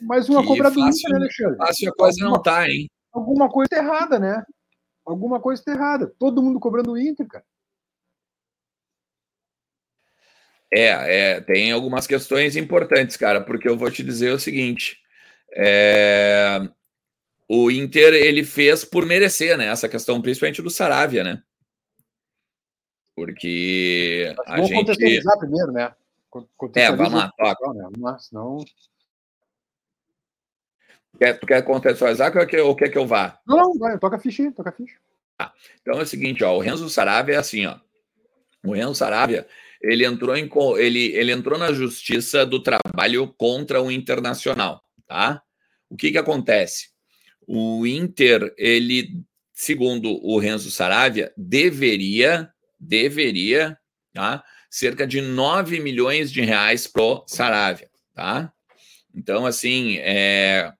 [0.00, 1.56] Mais uma cobra do Inter, né, Alexandre?
[1.56, 2.88] Fácil a coisa alguma, não tá, hein?
[3.12, 4.44] Alguma coisa tá errada, né?
[5.04, 6.12] Alguma coisa tá errada.
[6.18, 7.44] Todo mundo cobrando o Inter, cara.
[10.70, 14.98] É, é, tem algumas questões importantes, cara, porque eu vou te dizer o seguinte:
[15.52, 16.60] é,
[17.48, 19.66] o Inter ele fez por merecer, né?
[19.66, 21.42] Essa questão, principalmente do Saravia, né?
[23.16, 24.78] Porque a vamos gente.
[24.78, 25.94] contextualizar primeiro, né?
[26.74, 27.32] É, vamos lá.
[27.38, 28.16] Né?
[28.20, 28.58] Senão
[31.18, 33.40] Quer, tu quer contextualizar ou quer, ou quer que eu vá?
[33.44, 34.96] Não, vai, toca a ficha, toca a ficha.
[35.36, 37.76] Ah, então é o seguinte, ó, o Renzo Saravia é assim, ó.
[38.64, 39.46] O Renzo Saravia,
[39.82, 45.42] ele entrou em ele, ele entrou na justiça do trabalho contra o Internacional, tá?
[45.90, 46.90] O que que acontece?
[47.50, 53.76] O Inter, ele, segundo o Renzo Saravia, deveria deveria,
[54.12, 54.44] tá?
[54.70, 58.52] Cerca de 9 milhões de reais pro Saravia, tá?
[59.14, 60.70] Então, assim, é,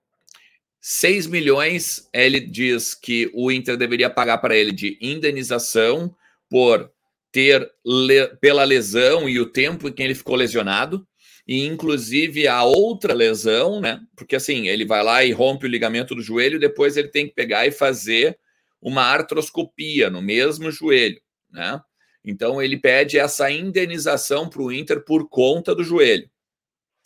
[0.81, 6.14] 6 milhões, ele diz que o Inter deveria pagar para ele de indenização
[6.48, 6.90] por
[7.33, 11.07] ter le pela lesão e o tempo em que ele ficou lesionado,
[11.49, 14.03] e inclusive a outra lesão, né?
[14.15, 17.35] Porque assim, ele vai lá e rompe o ligamento do joelho, depois ele tem que
[17.35, 18.39] pegar e fazer
[18.83, 21.81] uma artroscopia no mesmo joelho, né?
[22.23, 26.29] Então ele pede essa indenização para o Inter por conta do joelho.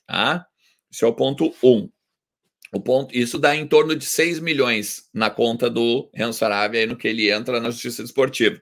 [0.04, 0.44] Tá?
[0.92, 1.70] Esse é o ponto 1.
[1.70, 1.88] Um.
[2.74, 6.96] O ponto, isso dá em torno de 6 milhões na conta do Renzo Saravia no
[6.96, 8.60] que ele entra na justiça esportiva.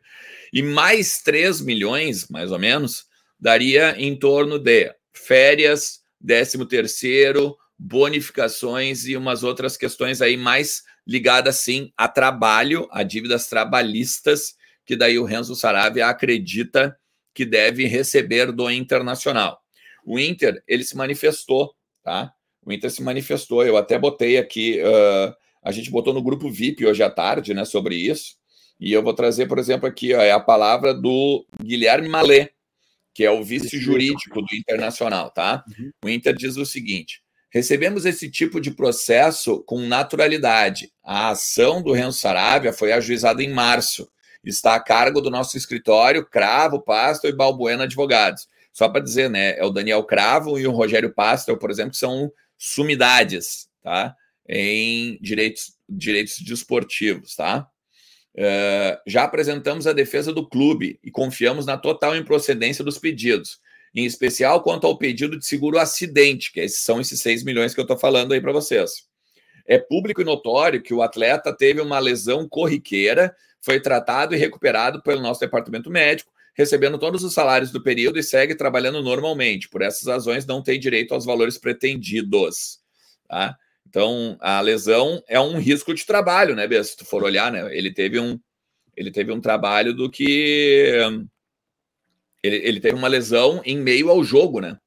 [0.53, 3.07] E mais 3 milhões, mais ou menos,
[3.39, 11.57] daria em torno de férias, 13 terceiro, bonificações e umas outras questões aí mais ligadas
[11.57, 16.97] sim a trabalho, a dívidas trabalhistas, que daí o Renzo Saravia acredita
[17.35, 19.61] que deve receber do Internacional.
[20.05, 22.33] O Inter, ele se manifestou, tá?
[22.65, 23.65] O Inter se manifestou.
[23.65, 27.65] Eu até botei aqui, uh, a gente botou no grupo VIP hoje à tarde, né,
[27.65, 28.35] sobre isso.
[28.79, 32.51] E eu vou trazer, por exemplo, aqui ó, é a palavra do Guilherme Malé,
[33.15, 35.65] que é o vice jurídico do Internacional, tá?
[35.79, 35.91] Uhum.
[36.05, 40.93] O Inter diz o seguinte: recebemos esse tipo de processo com naturalidade.
[41.03, 44.11] A ação do Renzo Saravia foi ajuizada em março.
[44.43, 48.49] Está a cargo do nosso escritório Cravo, Pasto e Balbuena Advogados.
[48.73, 49.59] Só para dizer, né?
[49.59, 54.15] É o Daniel Cravo e o Rogério Pastel, por exemplo, que são sumidades, tá?
[54.49, 57.69] Em direitos, direitos desportivos, tá?
[58.37, 63.61] Uh, já apresentamos a defesa do clube e confiamos na total improcedência dos pedidos,
[63.95, 67.85] em especial quanto ao pedido de seguro acidente, que são esses 6 milhões que eu
[67.85, 69.09] estou falando aí para vocês.
[69.67, 75.03] É público e notório que o atleta teve uma lesão corriqueira, foi tratado e recuperado
[75.03, 79.69] pelo nosso departamento médico, recebendo todos os salários do período e segue trabalhando normalmente.
[79.69, 82.81] Por essas razões, não tem direito aos valores pretendidos.
[83.29, 83.57] Tá?
[83.91, 86.83] Então, a lesão é um risco de trabalho, né, Bia?
[86.85, 87.77] Se tu for olhar, né?
[87.77, 88.39] Ele teve um,
[88.97, 90.95] ele teve um trabalho do que.
[92.41, 94.79] Ele, ele teve uma lesão em meio ao jogo, né?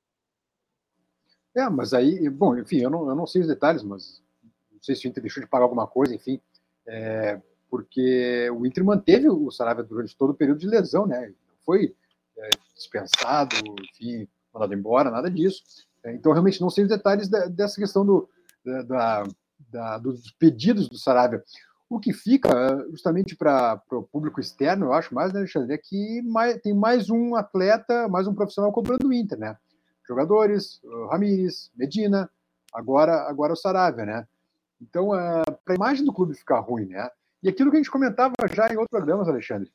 [1.54, 4.24] É, mas aí, bom, enfim, eu não, eu não sei os detalhes, mas
[4.72, 6.40] não sei se o Inter deixou de pagar alguma coisa, enfim.
[6.88, 11.34] É, porque o Inter manteve o Saravia durante todo o período de lesão, né?
[11.66, 11.94] foi
[12.38, 15.62] é, dispensado, enfim, mandado embora, nada disso.
[16.06, 18.30] É, então, realmente, não sei os detalhes dessa questão do,
[18.66, 19.24] da,
[19.72, 21.44] da, dos pedidos do Sarabia.
[21.90, 22.50] O que fica,
[22.90, 27.10] justamente para o público externo, eu acho mais, né, Alexandre, é que mais, tem mais
[27.10, 29.58] um atleta, mais um profissional cobrando o Inter, né?
[30.08, 32.30] Jogadores, Ramires, Medina,
[32.74, 34.28] agora, agora o Saravia, né?
[34.82, 37.10] Então, é, para a imagem do clube ficar ruim, né?
[37.42, 39.72] E aquilo que a gente comentava já em outros programas, Alexandre,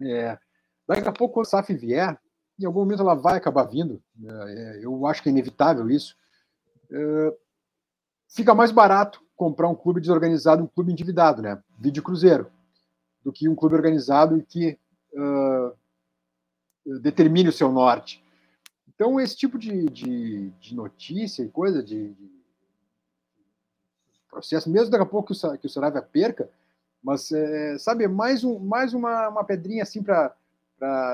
[0.00, 0.38] é,
[0.86, 2.16] Daqui a pouco, quando a SAF vier,
[2.58, 4.78] em algum momento ela vai acabar vindo, né?
[4.80, 6.16] eu acho que é inevitável isso.
[6.90, 7.34] É,
[8.28, 11.62] fica mais barato comprar um clube desorganizado, um clube endividado, né?
[11.78, 12.50] Vídeo Cruzeiro,
[13.22, 14.78] do que um clube organizado e que
[15.12, 15.76] uh,
[17.00, 18.24] determine o seu norte.
[18.88, 22.30] Então, esse tipo de, de, de notícia e coisa, de, de,
[24.30, 26.48] processo, mesmo daqui a pouco que o, que o Saravia perca,
[27.02, 30.34] mas, é, sabe, mais, um, mais uma, uma pedrinha assim para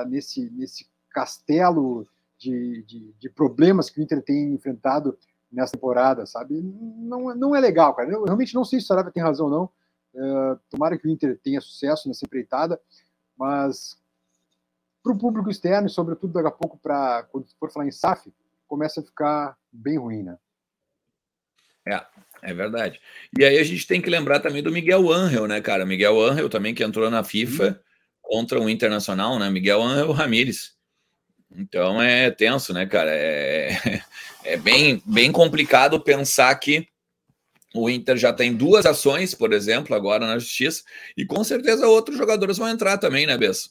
[0.07, 5.17] nesse, nesse castelo de, de, de, problemas que o Inter tem enfrentado
[5.53, 6.59] nessa temporada, sabe?
[6.61, 8.09] Não, não é legal, cara.
[8.09, 9.69] Eu realmente não sei se o Sarabia tem razão ou não.
[10.15, 12.79] Uh, tomara que o Inter tenha sucesso nessa empreitada,
[13.37, 13.97] mas
[15.01, 18.31] para o público externo e, sobretudo, daqui a pouco, para quando for falar em SAF,
[18.67, 20.37] começa a ficar bem ruim, né?
[21.85, 22.01] É,
[22.41, 22.99] é verdade.
[23.37, 25.85] E aí a gente tem que lembrar também do Miguel Angel, né, cara?
[25.85, 27.79] Miguel Angel também que entrou na FIFA.
[28.21, 29.49] Contra o Internacional, né?
[29.49, 30.77] Miguel Angel Ramírez.
[31.55, 33.11] Então é tenso, né, cara?
[33.11, 34.01] É,
[34.43, 36.87] é bem, bem complicado pensar que
[37.73, 40.83] o Inter já tem duas ações, por exemplo, agora na justiça,
[41.17, 43.69] e com certeza outros jogadores vão entrar também, né, Bessa?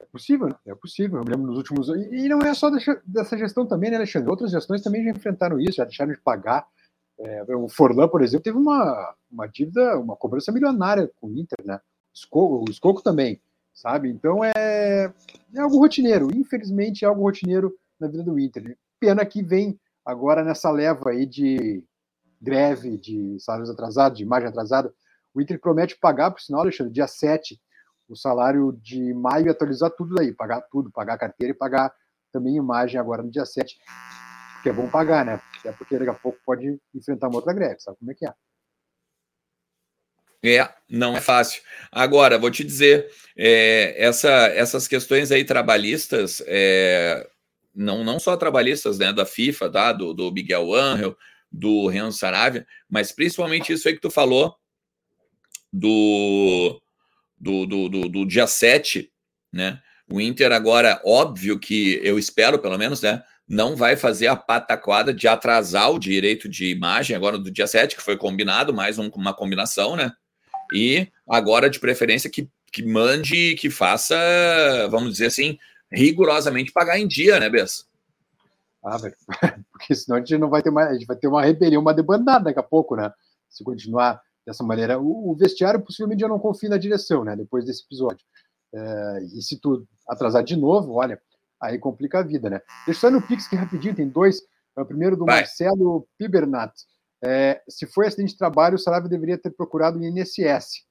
[0.00, 1.18] É possível, é possível.
[1.18, 1.88] Eu lembro nos últimos.
[1.88, 2.70] E não é só
[3.06, 4.28] dessa gestão também, né, Alexandre?
[4.28, 6.66] Outras gestões também já enfrentaram isso, já deixaram de pagar.
[7.18, 11.58] É, o Forlan, por exemplo, teve uma, uma dívida, uma cobrança milionária com o Inter,
[11.64, 11.80] né?
[12.30, 13.40] o Escoco também,
[13.74, 14.10] sabe?
[14.10, 15.12] Então é,
[15.54, 16.28] é algo rotineiro.
[16.34, 18.76] Infelizmente é algo rotineiro na vida do Inter.
[19.00, 21.84] Pena que vem agora nessa leva aí de
[22.40, 24.92] greve, de salários atrasados, de imagem atrasada.
[25.34, 27.60] O Inter promete pagar, por sinal, Alexandre, dia 7,
[28.08, 31.92] o salário de maio e atualizar tudo aí, pagar tudo, pagar carteira e pagar
[32.32, 33.78] também imagem agora no dia 7.
[34.62, 35.40] Que é bom pagar, né?
[35.60, 38.32] Até porque daqui a pouco pode enfrentar uma outra greve, sabe como é que é?
[40.42, 41.62] É, não é fácil.
[41.90, 47.28] Agora, vou te dizer, é, essa, essas questões aí trabalhistas, é,
[47.74, 51.16] não, não só trabalhistas né, da FIFA, tá, do, do Miguel Angel,
[51.50, 54.56] do Renzo Saravia, mas principalmente isso aí que tu falou
[55.72, 56.80] do,
[57.38, 59.10] do, do, do, do dia 7,
[59.52, 59.80] né?
[60.10, 63.22] O Inter agora, óbvio que eu espero, pelo menos, né?
[63.48, 67.96] Não vai fazer a pataquada de atrasar o direito de imagem agora do dia 7,
[67.96, 70.12] que foi combinado, mais um, uma combinação, né?
[70.74, 74.16] E agora, de preferência, que, que mande, que faça,
[74.90, 75.58] vamos dizer assim,
[75.90, 77.86] rigorosamente pagar em dia, né, Bess?
[78.84, 78.96] Ah,
[79.70, 81.94] porque senão a gente não vai ter mais, a gente vai ter uma rebelião, uma
[81.94, 83.12] debandada daqui a pouco, né?
[83.48, 84.98] Se continuar dessa maneira.
[84.98, 87.36] O, o vestiário possivelmente já não confia na direção, né?
[87.36, 88.24] Depois desse episódio.
[88.74, 91.20] É, e se tu atrasar de novo, olha,
[91.60, 92.60] aí complica a vida, né?
[92.86, 94.40] Deixa eu só no Pix que rapidinho, tem dois.
[94.76, 95.40] É o primeiro do Vai.
[95.40, 96.72] Marcelo Pibernat.
[97.24, 100.84] É, se foi acidente de trabalho, o Sarabia deveria ter procurado o INSS.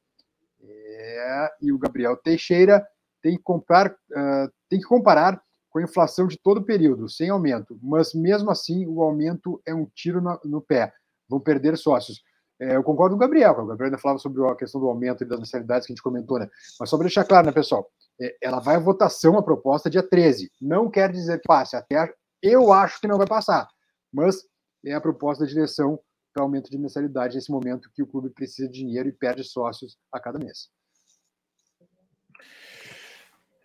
[0.64, 2.86] É, e o Gabriel Teixeira
[3.22, 7.30] tem que comprar, uh, tem que comparar com a inflação de todo o período, sem
[7.30, 7.78] aumento.
[7.82, 10.94] Mas mesmo assim, o aumento é um tiro no, no pé.
[11.30, 12.22] Vão perder sócios.
[12.60, 15.26] É, eu concordo com o Gabriel, o Gabriel ainda falava sobre a questão do aumento
[15.26, 16.48] das mensalidades que a gente comentou, né?
[16.80, 17.90] Mas só para deixar claro, né, pessoal?
[18.20, 20.52] É, ela vai à votação, a proposta, dia 13.
[20.62, 23.68] Não quer dizer que passe, até eu acho que não vai passar.
[24.14, 24.44] Mas
[24.86, 26.00] é a proposta da direção
[26.34, 29.98] para aumento de mensalidade nesse momento que o clube precisa de dinheiro e perde sócios
[30.12, 30.70] a cada mês.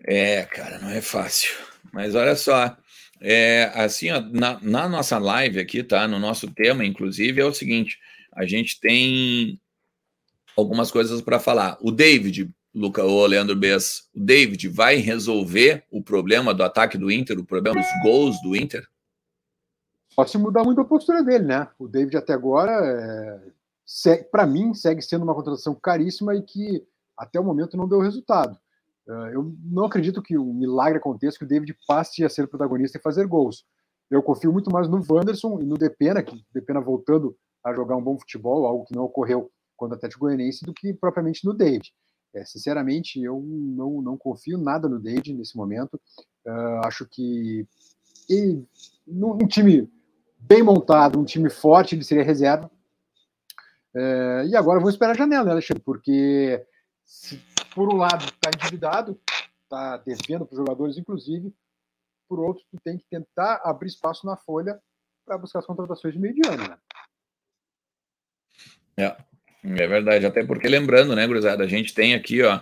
[0.04, 1.54] É, cara, não é fácil.
[1.92, 2.76] Mas olha só,
[3.20, 6.06] é, assim, ó, na, na nossa live aqui, tá?
[6.06, 7.98] No nosso tema, inclusive, é o seguinte:
[8.32, 9.60] a gente tem
[10.56, 11.76] algumas coisas para falar.
[11.80, 17.10] O David, Luca, o Leandro Bess, o David vai resolver o problema do ataque do
[17.10, 18.86] Inter, o problema dos gols do Inter?
[20.16, 21.68] Pode se mudar muito a postura dele, né?
[21.78, 26.82] O David até agora, é, para mim, segue sendo uma contratação caríssima e que
[27.14, 28.58] até o momento não deu resultado.
[29.06, 32.96] Uh, eu não acredito que o milagre aconteça, que o David passe a ser protagonista
[32.96, 33.66] e fazer gols.
[34.10, 38.02] Eu confio muito mais no Wanderson e no Depena, que Depena voltando a jogar um
[38.02, 41.92] bom futebol, algo que não ocorreu quando o Atlético Goianiense, do que propriamente no David.
[42.34, 46.00] É, sinceramente, eu não, não confio nada no David nesse momento.
[46.46, 47.66] Uh, acho que
[48.28, 48.60] e,
[49.06, 49.88] num time
[50.46, 52.70] bem montado, um time forte, ele seria reserva.
[53.94, 55.82] Uh, e agora vamos esperar a janela, né, Alexandre?
[55.82, 56.64] Porque,
[57.04, 57.40] se,
[57.74, 59.18] por um lado, está endividado,
[59.62, 61.52] está devendo para os jogadores, inclusive,
[62.28, 64.78] por outro, tu tem que tentar abrir espaço na folha
[65.24, 66.78] para buscar as contratações de meio de ano, né?
[68.98, 69.16] É,
[69.64, 70.26] é verdade.
[70.26, 72.60] Até porque, lembrando, né, Gurizada, a gente tem aqui ó,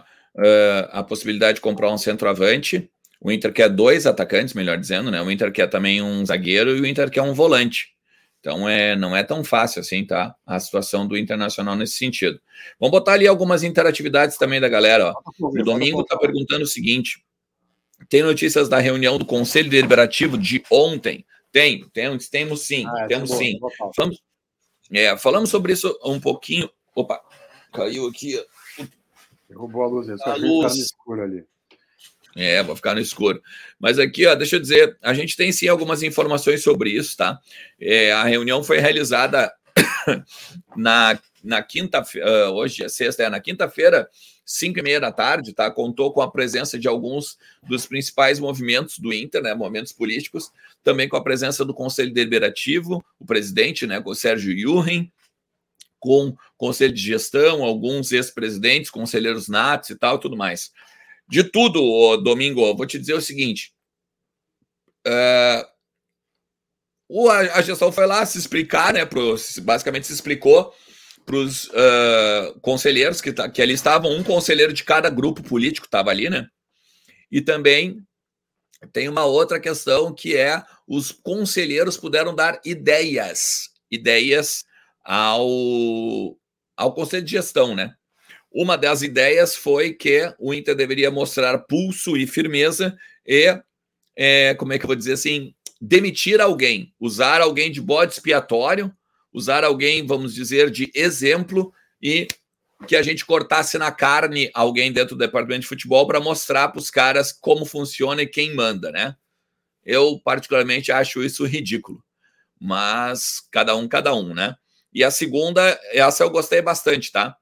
[0.91, 2.91] a possibilidade de comprar um centroavante.
[3.25, 5.23] O Inter quer dois atacantes, melhor dizendo, né?
[5.23, 7.95] O Inter quer também um zagueiro e o Inter quer um volante.
[8.39, 10.37] Então é, não é tão fácil assim, tá?
[10.45, 12.39] A situação do Internacional nesse sentido.
[12.79, 15.15] Vamos botar ali algumas interatividades também da galera.
[15.41, 15.49] Ó.
[15.49, 17.25] O Domingo está perguntando o seguinte:
[18.11, 21.25] tem notícias da reunião do Conselho Deliberativo de ontem?
[21.51, 23.59] Tem, temos, temos sim, ah, temos sim.
[23.97, 24.21] Vamos,
[24.93, 26.69] é, falamos sobre isso um pouquinho.
[26.95, 27.23] Opa,
[27.73, 28.39] caiu aqui.
[29.49, 30.77] Derrubou a luz, a luz.
[30.77, 31.45] no escuro ali.
[32.37, 33.41] É, vou ficar no escuro.
[33.79, 37.39] Mas aqui, ó, deixa eu dizer, a gente tem sim algumas informações sobre isso, tá?
[37.81, 39.53] É, a reunião foi realizada
[40.77, 44.09] na, na quinta-feira, uh, hoje é sexta, é na quinta-feira,
[44.45, 45.71] cinco e meia da tarde, tá?
[45.71, 49.55] Contou com a presença de alguns dos principais movimentos do Inter, né?
[49.55, 50.51] Movimentos políticos,
[50.83, 54.03] também com a presença do Conselho Deliberativo, o presidente, né?
[54.05, 55.11] O Sérgio Yurren,
[55.99, 60.71] com conselho de gestão, alguns ex-presidentes, conselheiros natos e tal, tudo mais.
[61.29, 63.73] De tudo, Domingo, vou te dizer o seguinte:
[65.07, 65.75] uh,
[67.53, 69.05] a gestão foi lá se explicar, né?
[69.05, 70.75] Pro, basicamente se explicou
[71.25, 75.87] para os uh, conselheiros que, tá, que ali estavam, um conselheiro de cada grupo político
[75.87, 76.47] estava ali, né?
[77.31, 78.03] E também
[78.93, 84.65] tem uma outra questão que é os conselheiros puderam dar ideias, ideias
[85.03, 85.47] ao,
[86.77, 87.95] ao conselho de gestão, né?
[88.55, 93.61] Uma das ideias foi que o Inter deveria mostrar pulso e firmeza e,
[94.17, 98.95] é, como é que eu vou dizer assim, demitir alguém, usar alguém de bode expiatório
[99.35, 102.29] usar alguém, vamos dizer, de exemplo e
[102.87, 106.79] que a gente cortasse na carne alguém dentro do departamento de futebol para mostrar para
[106.79, 109.17] os caras como funciona e quem manda, né?
[109.85, 112.03] Eu, particularmente, acho isso ridículo.
[112.61, 114.55] Mas cada um, cada um, né?
[114.93, 117.37] E a segunda, essa eu gostei bastante, tá?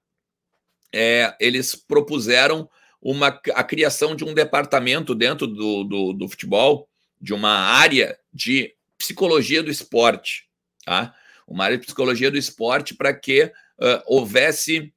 [0.93, 2.69] É, eles propuseram
[3.01, 6.89] uma, a criação de um departamento dentro do, do, do futebol,
[7.21, 10.49] de uma área de psicologia do esporte,
[10.85, 11.15] tá?
[11.47, 14.93] uma área de psicologia do esporte para que uh, houvesse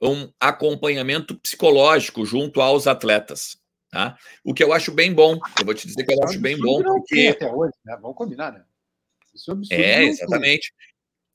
[0.00, 3.56] um acompanhamento psicológico junto aos atletas.
[3.90, 4.18] Tá?
[4.42, 6.82] O que eu acho bem bom, eu vou te dizer que eu acho bem bom,
[6.82, 7.28] porque.
[7.28, 7.96] Até hoje, né?
[8.02, 8.64] Vamos combinar, né?
[9.32, 10.74] Isso é, absurdo, é exatamente.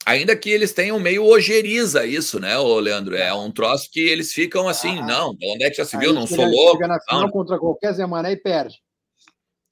[0.06, 3.16] Ainda que eles tenham meio ojeriza isso, né, ô Leandro?
[3.16, 6.12] É um troço que eles ficam assim, ah, não, onde é que já se viu?
[6.12, 6.78] Não sou louco.
[6.78, 7.30] Chega na final não.
[7.30, 8.80] contra qualquer Zé Mané e perde.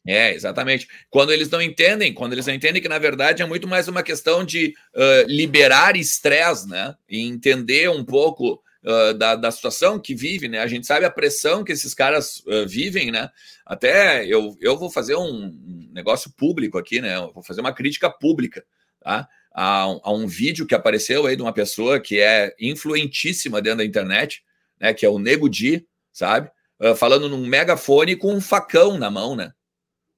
[0.07, 0.89] É, exatamente.
[1.11, 4.03] Quando eles não entendem, quando eles não entendem que, na verdade, é muito mais uma
[4.03, 6.95] questão de uh, liberar estresse, né?
[7.07, 10.61] E entender um pouco uh, da, da situação que vive, né?
[10.61, 13.29] A gente sabe a pressão que esses caras uh, vivem, né?
[13.67, 15.55] Até eu, eu vou fazer um
[15.93, 17.17] negócio público aqui, né?
[17.17, 18.65] Eu vou fazer uma crítica pública,
[19.01, 19.29] tá?
[19.61, 23.85] A, a, um vídeo que apareceu aí de uma pessoa que é influentíssima dentro da
[23.85, 24.45] internet,
[24.79, 24.95] né?
[24.95, 26.49] Que é o Nego Di, sabe?
[26.81, 29.53] Uh, falando num megafone com um facão na mão, né?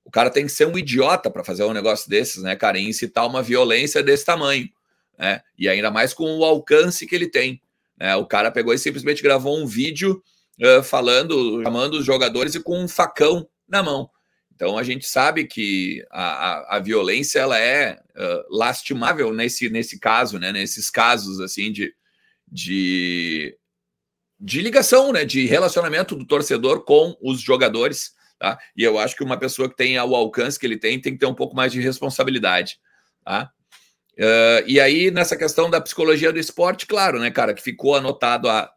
[0.05, 2.79] O cara tem que ser um idiota para fazer um negócio desses, né, cara?
[2.79, 4.68] E incitar uma violência desse tamanho,
[5.18, 5.40] né?
[5.59, 7.62] E ainda mais com o alcance que ele tem.
[7.98, 8.14] Né?
[8.16, 10.22] O cara pegou e simplesmente gravou um vídeo
[10.61, 14.11] uh, falando, chamando os jogadores e com um facão na mão.
[14.61, 19.99] Então a gente sabe que a, a, a violência ela é uh, lastimável nesse, nesse
[19.99, 20.53] caso, né?
[20.53, 21.94] Nesses casos assim de,
[22.46, 23.57] de,
[24.38, 25.25] de ligação, né?
[25.25, 28.59] De relacionamento do torcedor com os jogadores, tá?
[28.77, 31.18] E eu acho que uma pessoa que tem o alcance que ele tem tem que
[31.18, 32.79] ter um pouco mais de responsabilidade,
[33.25, 33.51] tá?
[34.18, 38.46] Uh, e aí, nessa questão da psicologia do esporte, claro, né, cara, que ficou anotado
[38.46, 38.70] a,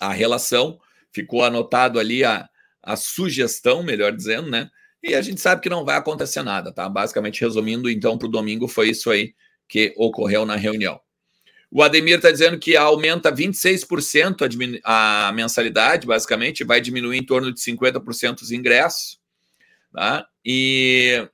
[0.00, 0.80] a relação,
[1.12, 2.48] ficou anotado ali a,
[2.82, 4.70] a sugestão, melhor dizendo, né?
[5.06, 6.88] E a gente sabe que não vai acontecer nada, tá?
[6.88, 9.34] Basicamente, resumindo, então, para o domingo, foi isso aí
[9.68, 11.00] que ocorreu na reunião.
[11.70, 17.52] O Ademir está dizendo que aumenta 26% a, a mensalidade, basicamente, vai diminuir em torno
[17.52, 19.20] de 50% os ingressos.
[19.92, 20.26] Tá?
[20.44, 21.28] E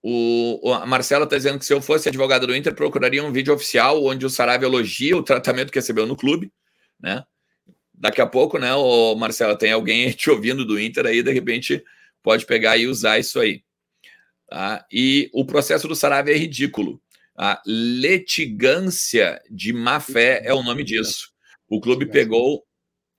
[0.00, 3.52] o, a Marcela está dizendo que se eu fosse advogado do Inter, procuraria um vídeo
[3.52, 6.52] oficial onde o Sarabia elogia o tratamento que recebeu no clube,
[7.00, 7.24] né?
[7.92, 11.82] Daqui a pouco, né, o Marcela, tem alguém te ouvindo do Inter aí, de repente
[12.22, 13.62] pode pegar e usar isso aí.
[14.48, 14.86] Tá?
[14.90, 17.00] E o processo do Saravia é ridículo.
[17.36, 21.30] A litigância de má fé é o nome disso.
[21.68, 22.66] O clube pegou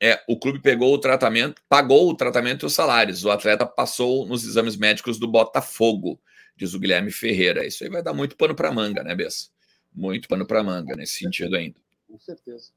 [0.02, 3.26] é, o clube pegou o tratamento, pagou o tratamento e os salários.
[3.26, 6.22] O atleta passou nos exames médicos do Botafogo,
[6.56, 7.66] diz o Guilherme Ferreira.
[7.66, 9.48] Isso aí vai dar muito pano para manga, né, Bessa?
[9.94, 11.76] Muito pano para manga nesse sentido ainda.
[12.08, 12.72] Com certeza.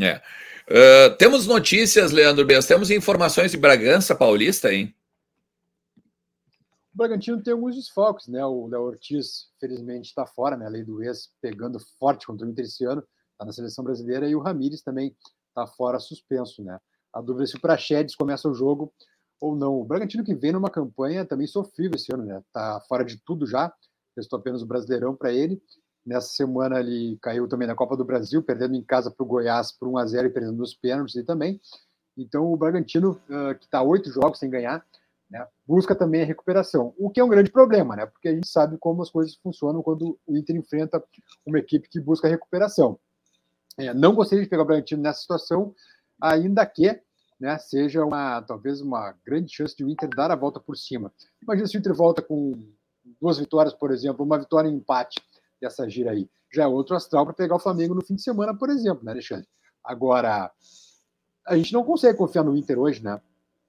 [0.00, 0.22] É.
[0.68, 2.68] Uh, temos notícias, Leandro Bessa.
[2.68, 4.94] Temos informações de Bragança Paulista, hein?
[7.00, 8.44] Bragantino tem alguns desfalques, né?
[8.44, 10.66] O Léo Ortiz, felizmente, está fora, né?
[10.66, 14.28] A lei do ex pegando forte contra o Inter esse ano, está na seleção brasileira,
[14.28, 15.16] e o Ramires também
[15.48, 16.78] está fora suspenso, né?
[17.10, 18.92] A dúvida é se o Praxedes começa o jogo
[19.40, 19.80] ou não.
[19.80, 22.42] O Bragantino que vem numa campanha também sofrível esse ano, né?
[22.52, 23.72] Tá fora de tudo já,
[24.14, 25.58] restou apenas o Brasileirão para ele.
[26.04, 29.72] Nessa semana ele caiu também na Copa do Brasil, perdendo em casa para o Goiás
[29.72, 31.58] por 1 a 0 e perdendo nos pênaltis e também.
[32.14, 34.84] Então o Bragantino, uh, que está oito jogos sem ganhar,
[35.30, 35.46] né?
[35.66, 38.04] Busca também a recuperação, o que é um grande problema, né?
[38.04, 41.02] porque a gente sabe como as coisas funcionam quando o Inter enfrenta
[41.46, 42.98] uma equipe que busca recuperação.
[43.78, 45.72] É, não gostaria de pegar o Bragantino nessa situação,
[46.20, 47.00] ainda que
[47.38, 51.12] né, seja uma talvez uma grande chance de o Inter dar a volta por cima.
[51.40, 52.68] Imagina se o Inter volta com
[53.20, 55.22] duas vitórias, por exemplo, uma vitória em empate
[55.60, 56.28] dessa gira aí.
[56.52, 59.12] Já é outro astral para pegar o Flamengo no fim de semana, por exemplo, né,
[59.12, 59.48] Alexandre?
[59.84, 60.50] Agora,
[61.46, 63.20] a gente não consegue confiar no Inter hoje, né?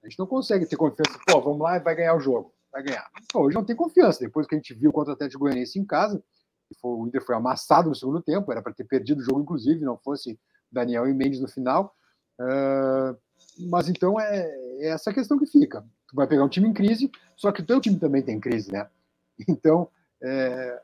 [0.03, 2.53] A gente não consegue ter confiança, pô, vamos lá e vai ganhar o jogo.
[2.71, 3.07] Vai ganhar.
[3.31, 4.19] Pô, hoje não tem confiança.
[4.19, 6.23] Depois que a gente viu contra o Atlético Goianiense em casa,
[6.81, 9.97] o Inter foi amassado no segundo tempo, era para ter perdido o jogo, inclusive, não
[9.97, 10.39] fosse
[10.71, 11.95] Daniel e Mendes no final.
[12.39, 13.17] Uh,
[13.69, 15.85] mas então é, é, essa questão que fica.
[16.07, 18.71] Tu vai pegar um time em crise, só que o teu time também tem crise,
[18.71, 18.87] né?
[19.47, 19.89] Então,
[20.21, 20.81] é,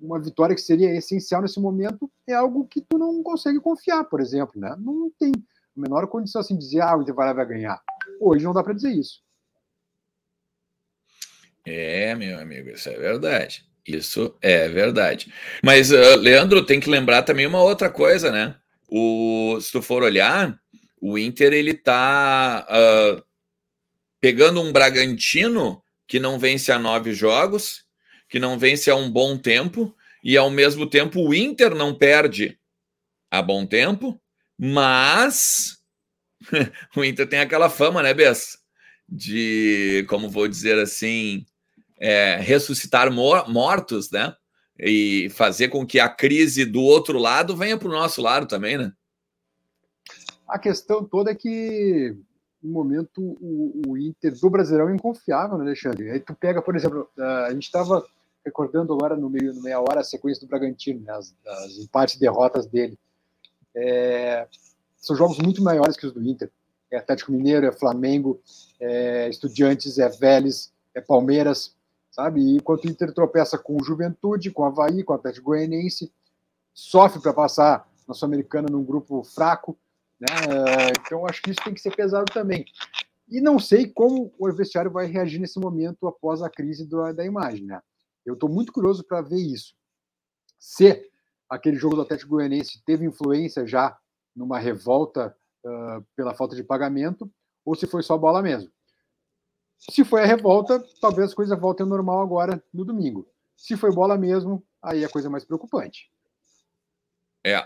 [0.00, 4.20] uma vitória que seria essencial nesse momento é algo que tu não consegue confiar, por
[4.20, 4.74] exemplo, né?
[4.78, 7.82] Não tem a menor condição assim de dizer, ah, o Inter vai ganhar.
[8.20, 9.20] Hoje não dá para dizer isso.
[11.64, 13.64] É, meu amigo, isso é verdade.
[13.86, 15.32] Isso é verdade.
[15.62, 18.56] Mas, uh, Leandro, tem que lembrar também uma outra coisa, né?
[18.88, 20.58] O, se tu for olhar,
[21.00, 23.22] o Inter ele tá uh,
[24.20, 27.84] pegando um Bragantino que não vence há nove jogos,
[28.28, 32.58] que não vence há um bom tempo, e ao mesmo tempo o Inter não perde
[33.30, 34.20] há bom tempo,
[34.58, 35.78] mas
[36.96, 38.58] o Inter tem aquela fama, né, Bess?
[39.08, 41.46] De, como vou dizer assim,
[41.98, 44.34] é, ressuscitar mor mortos, né?
[44.78, 48.76] E fazer com que a crise do outro lado venha para o nosso lado também,
[48.76, 48.92] né?
[50.46, 52.16] A questão toda é que,
[52.62, 56.10] no momento, o, o Inter do Brasileirão é inconfiável, né, Alexandre?
[56.10, 58.04] Aí tu pega, por exemplo, a gente estava
[58.44, 62.14] recordando agora no meio, no meia hora a sequência do Bragantino, né, as, as empates
[62.14, 62.96] e derrotas dele.
[63.74, 64.46] É,
[64.96, 66.50] são jogos muito maiores que os do Inter.
[66.90, 68.40] É Atlético Mineiro, é Flamengo,
[68.80, 71.74] é Estudiantes, é Vélez, é Palmeiras.
[72.10, 72.40] sabe?
[72.40, 76.12] E enquanto o Inter tropeça com o Juventude, com o Havaí, com o Atlético Goianiense,
[76.72, 79.76] sofre para passar na Sul-Americana num grupo fraco,
[80.18, 80.28] né?
[81.00, 82.64] Então acho que isso tem que ser pesado também.
[83.28, 87.24] E não sei como o vestiário vai reagir nesse momento após a crise da, da
[87.24, 87.80] imagem, né?
[88.24, 89.74] Eu estou muito curioso para ver isso.
[90.58, 91.08] Se
[91.48, 93.96] aquele jogo do Atlético Goianiense teve influência já
[94.36, 95.34] numa revolta
[95.64, 97.30] uh, pela falta de pagamento,
[97.64, 98.70] ou se foi só bola mesmo.
[99.78, 103.28] Se foi a revolta, talvez as coisas voltem ao normal agora no domingo.
[103.56, 106.10] Se foi bola mesmo, aí é a coisa mais preocupante.
[107.44, 107.64] É,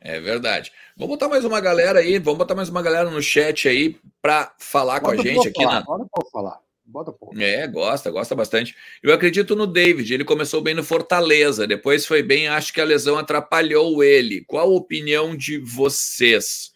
[0.00, 0.72] é verdade.
[0.96, 4.54] Vamos botar mais uma galera aí, vamos botar mais uma galera no chat aí para
[4.58, 5.82] falar com a gente aqui falar, na.
[5.82, 6.60] Bota falar.
[6.90, 8.74] Bota É, gosta, gosta bastante.
[9.02, 12.84] Eu acredito no David, ele começou bem no Fortaleza, depois foi bem, acho que a
[12.84, 14.42] lesão atrapalhou ele.
[14.46, 16.72] Qual a opinião de vocês?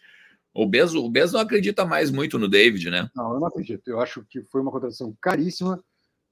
[0.52, 3.08] O Bezo, o Bezo não acredita mais muito no David, né?
[3.16, 3.88] Não, eu não acredito.
[3.88, 5.82] Eu acho que foi uma contratação caríssima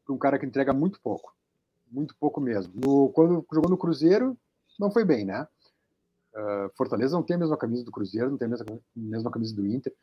[0.05, 1.35] para um cara que entrega muito pouco.
[1.91, 2.74] Muito pouco mesmo.
[2.74, 4.37] No, quando jogou no Cruzeiro,
[4.78, 5.49] não foi bem, né?
[6.35, 9.57] Uh, Fortaleza não tem a mesma camisa do Cruzeiro, não tem a mesma, mesma camisa
[9.57, 9.95] do Inter.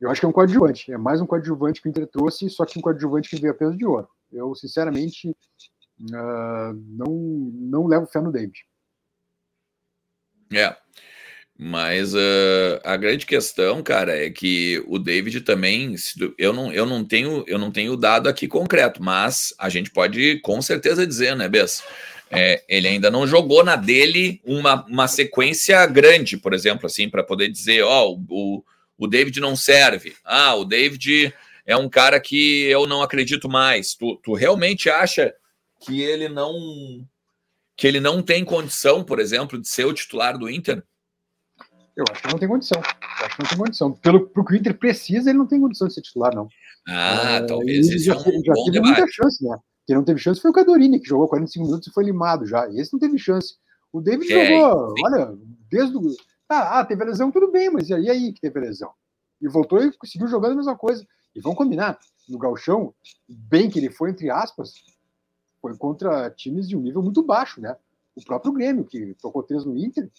[0.00, 0.92] Eu acho que é um coadjuvante.
[0.92, 3.56] É mais um coadjuvante que o Inter trouxe, só que um coadjuvante que veio a
[3.56, 4.08] peso de ouro.
[4.32, 7.12] Eu, sinceramente, uh, não,
[7.54, 8.66] não levo fé no David.
[10.52, 10.76] É.
[11.58, 15.94] Mas uh, a grande questão, cara, é que o David também,
[16.36, 20.38] eu não, eu não tenho, eu não tenho dado aqui concreto, mas a gente pode
[20.40, 21.82] com certeza dizer, né, Bess?
[22.30, 27.22] É, ele ainda não jogou na dele uma, uma sequência grande, por exemplo, assim, para
[27.22, 28.64] poder dizer, ó, oh, o,
[28.98, 30.14] o David não serve.
[30.24, 31.34] Ah, o David
[31.64, 33.94] é um cara que eu não acredito mais.
[33.94, 35.34] Tu, tu realmente acha
[35.80, 36.52] que ele não
[37.76, 40.82] que ele não tem condição, por exemplo, de ser o titular do Inter?
[41.94, 42.80] Eu acho que não tem condição.
[42.80, 43.92] Eu acho que não tem condição.
[43.92, 46.48] Pelo pro que o Inter precisa, ele não tem condição de ser titular, não.
[46.88, 48.98] Ah, é, talvez esse já, é um já teve debate.
[48.98, 49.58] muita chance, né?
[49.86, 52.68] Quem não teve chance foi o Cadorini, que jogou 45 minutos e foi limado já.
[52.72, 53.54] Esse não teve chance.
[53.92, 55.02] O David é, jogou, sim.
[55.04, 55.34] olha,
[55.70, 56.02] desde o.
[56.48, 58.92] Ah, ah, teve a lesão, tudo bem, mas e aí, que teve a lesão?
[59.40, 61.06] E voltou e conseguiu jogando a mesma coisa.
[61.34, 62.94] E vamos combinar, no Galchão,
[63.28, 64.74] bem que ele foi, entre aspas,
[65.60, 67.76] foi contra times de um nível muito baixo, né?
[68.14, 70.10] O próprio Grêmio, que tocou três no Inter,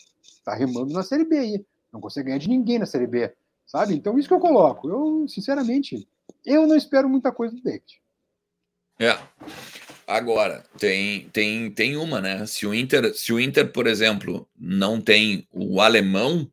[0.44, 1.66] tá remando na Série B aí.
[1.92, 3.34] Não consegue ganhar de ninguém na Série B,
[3.66, 3.96] sabe?
[3.96, 4.88] Então, isso que eu coloco.
[4.88, 6.08] Eu, sinceramente,
[6.46, 8.02] eu não espero muita coisa do David.
[9.00, 9.18] É.
[10.08, 12.46] Agora, tem, tem, tem uma, né?
[12.46, 16.50] Se o Inter, se o Inter, por exemplo, não tem o alemão,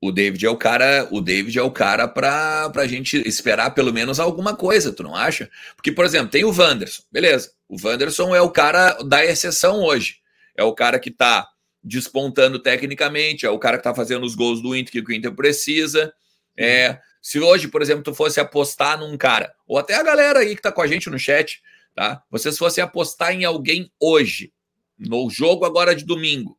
[0.00, 3.92] o David é o cara, o David é o cara para a gente esperar pelo
[3.92, 5.50] menos alguma coisa, tu não acha?
[5.74, 7.50] Porque, por exemplo, tem o Wanderson, beleza.
[7.68, 10.20] O Wanderson é o cara da exceção hoje.
[10.56, 11.48] É o cara que tá
[11.82, 15.34] despontando tecnicamente, é o cara que tá fazendo os gols do Inter que o Inter
[15.34, 16.12] precisa.
[16.56, 20.54] É, se hoje, por exemplo, tu fosse apostar num cara, ou até a galera aí
[20.54, 21.60] que tá com a gente no chat,
[21.94, 22.22] tá?
[22.30, 24.52] Vocês fossem apostar em alguém hoje,
[24.98, 26.58] no jogo agora de domingo,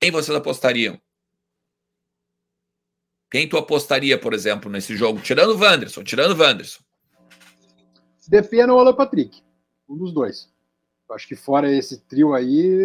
[0.00, 1.00] quem vocês apostariam?
[3.30, 5.20] Quem tu apostaria, por exemplo, nesse jogo?
[5.20, 6.82] Tirando o Wanderson, tirando o Wanderson.
[8.26, 9.42] Depena ou Alan Patrick.
[9.88, 10.52] Um dos dois.
[11.08, 12.80] Eu acho que fora esse trio aí.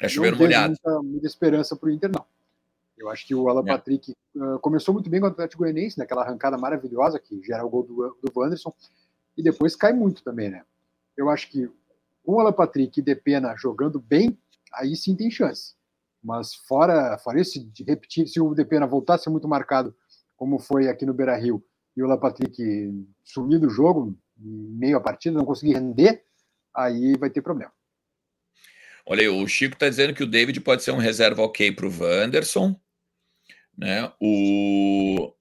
[0.00, 0.74] É chover molhado.
[0.82, 2.24] Muita, muita esperança para o Inter, não.
[2.96, 3.66] Eu acho que o Alan é.
[3.66, 7.68] Patrick uh, começou muito bem com o Atlético Goianiense, naquela arrancada maravilhosa que gera o
[7.68, 8.72] gol do, do Wanderson,
[9.36, 10.64] e depois cai muito também, né?
[11.16, 11.70] Eu acho que
[12.24, 14.38] com o Alan Patrick e Depena jogando bem,
[14.72, 15.74] aí sim tem chance.
[16.22, 19.96] Mas fora, fora esse de repetir, se o Depena voltasse muito marcado,
[20.36, 21.64] como foi aqui no Beira Rio,
[21.96, 22.60] e o Alan Patrick
[23.24, 26.24] sumir do jogo, meio a partida, não conseguir render,
[26.74, 27.72] aí vai ter problema.
[29.06, 31.86] Olha aí, o Chico está dizendo que o David pode ser um reserva ok para
[31.86, 32.78] o Wanderson.
[33.78, 34.12] Né?
[34.20, 35.32] O.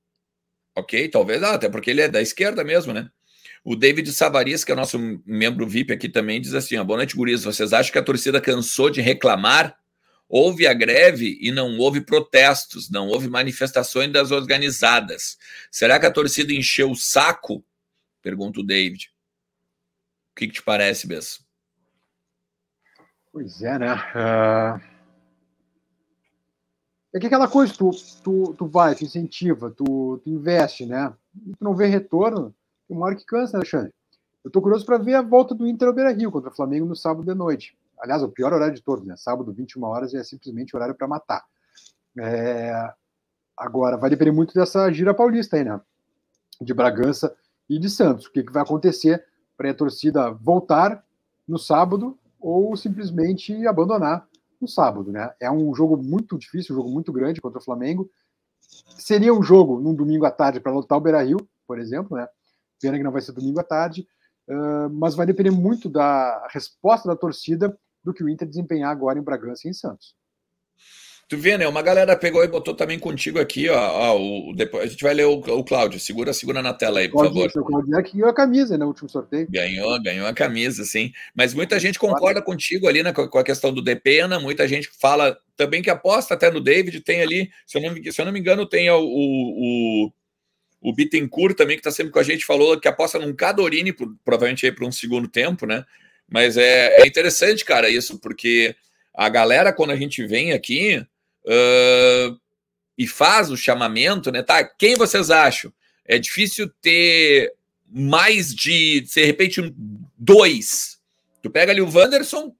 [0.77, 3.09] Ok, talvez, ah, até porque ele é da esquerda mesmo, né?
[3.67, 7.43] O David Savarias, que é nosso membro VIP aqui também, diz assim: boa noite, guris.
[7.43, 9.75] Vocês acham que a torcida cansou de reclamar?
[10.29, 15.35] Houve a greve e não houve protestos, não houve manifestações das organizadas.
[15.71, 17.65] Será que a torcida encheu o saco?
[18.21, 19.11] Pergunta o David.
[20.31, 21.43] O que, que te parece, Bess?
[23.33, 23.95] Pois é, né?
[23.95, 24.95] Uh...
[27.15, 27.89] É que aquela coisa, tu,
[28.23, 31.11] tu, tu vai, tu incentiva, tu, tu investe, né?
[31.47, 32.53] E tu não vê retorno,
[32.89, 33.93] uma hora que cansa, né, Alexandre?
[34.43, 36.85] Eu tô curioso para ver a volta do Inter ao Beira Rio contra o Flamengo
[36.85, 37.77] no sábado de noite.
[37.99, 39.15] Aliás, o pior horário de todos, né?
[39.17, 41.43] Sábado, 21 horas, é simplesmente horário para matar.
[42.19, 42.93] É...
[43.57, 45.81] Agora, vai depender muito dessa gira paulista aí, né?
[46.61, 47.35] De Bragança
[47.67, 48.27] e de Santos.
[48.27, 49.25] O que, que vai acontecer
[49.57, 51.03] para a torcida voltar
[51.47, 54.27] no sábado ou simplesmente abandonar
[54.61, 55.33] no sábado, né?
[55.39, 58.09] É um jogo muito difícil, um jogo muito grande contra o Flamengo.
[58.59, 62.27] Seria um jogo num domingo à tarde para lotar o Beira-Rio, por exemplo, né?
[62.85, 64.07] Pena que não vai ser domingo à tarde.
[64.47, 69.17] uh, mas vai depender muito da resposta da torcida do que o Inter desempenhar agora
[69.17, 70.15] em Bragança e em Santos.
[71.27, 71.67] Tu vê, né?
[71.67, 73.75] Uma galera pegou e botou também contigo aqui, ó.
[73.75, 75.99] ó o, depois, a gente vai ler o, o Cláudio.
[75.99, 77.63] Segura, segura na tela aí, por Cláudio, favor.
[77.63, 79.47] O Cláudio é que ganhou a camisa né, no último sorteio.
[79.49, 81.11] Ganhou, ganhou a camisa, sim.
[81.35, 84.39] Mas muita gente concorda contigo ali né, com a questão do Depena.
[84.39, 87.01] Muita gente fala também que aposta até no David.
[87.01, 90.11] Tem ali, se eu não, se eu não me engano, tem o, o,
[90.85, 93.91] o Bittencourt também, que está sempre com a gente, falou que aposta num Cadorini,
[94.23, 95.83] provavelmente aí para um segundo tempo, né?
[96.29, 98.75] Mas é, é interessante, cara, isso, porque
[99.11, 101.03] a galera, quando a gente vem aqui
[101.43, 102.39] uh,
[102.95, 104.43] e faz o chamamento, né?
[104.43, 105.73] Tá, quem vocês acham?
[106.05, 107.51] É difícil ter
[107.91, 109.73] mais de, de repente, um,
[110.15, 110.99] dois.
[111.41, 112.55] Tu pega ali o Wanderson,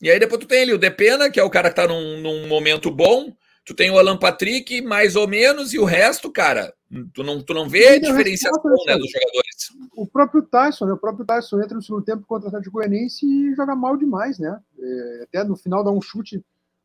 [0.00, 2.20] e aí depois tu tem ali o Depena, que é o cara que tá num,
[2.22, 3.36] num momento bom.
[3.66, 6.72] Tu tem o Alan Patrick, mais ou menos, e o resto, cara,
[7.12, 9.90] tu não, tu não vê a diferenciação né, dos jogadores.
[9.94, 10.92] O próprio Tyson, né?
[10.92, 14.38] O próprio Tyson entra no segundo tempo contra o Atlético Goianiense e joga mal demais,
[14.38, 14.60] né?
[14.78, 16.44] É, até no final dá um chute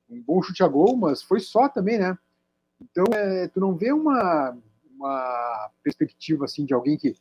[0.10, 2.18] um bom chute a gol, mas foi só também, né?
[2.80, 4.56] Então, é, tu não vê uma,
[4.96, 7.16] uma perspectiva assim de alguém que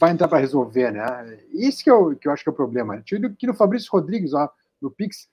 [0.00, 1.38] vai entrar para resolver, né?
[1.52, 3.00] Isso que eu, que eu acho que é o problema.
[3.02, 4.50] Tive aqui no Fabrício Rodrigues, ó,
[4.80, 5.28] no Pix,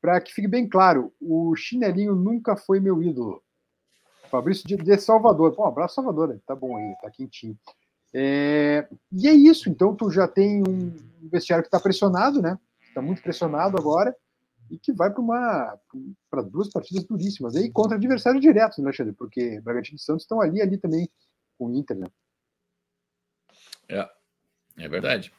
[0.00, 3.42] para que fique bem claro, o chinelinho nunca foi meu ídolo.
[4.34, 5.54] Fabrício de, de Salvador.
[5.54, 6.36] Pô, abraço, Salvador.
[6.44, 7.56] Tá bom aí, tá quentinho.
[8.12, 10.92] É, e é isso, então tu já tem um
[11.30, 12.58] vestiário que está pressionado, né?
[12.88, 14.14] Está muito pressionado agora
[14.68, 15.78] e que vai para
[16.28, 19.12] para duas partidas duríssimas aí contra adversários diretos, né, Alexandre?
[19.12, 21.08] Porque Bragantino e Santos estão ali ali também
[21.56, 22.06] com o Inter, né?
[23.88, 24.08] É,
[24.78, 25.32] é verdade.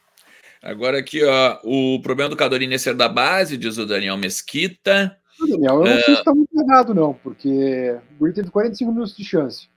[0.62, 5.18] Agora aqui, ó, o problema do Cadorini é ser da base, diz o Daniel Mesquita.
[5.40, 6.02] Daniel, eu não é...
[6.02, 9.68] sei se está muito errado, não, porque o Inter teve 45 minutos de chance.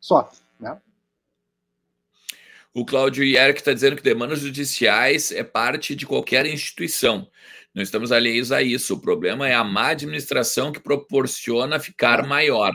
[0.00, 0.78] Só, né?
[2.72, 7.28] O Cláudio Eric está dizendo que demandas judiciais é parte de qualquer instituição.
[7.72, 8.94] Não estamos alheios a isso.
[8.94, 12.72] O problema é a má administração que proporciona ficar maior.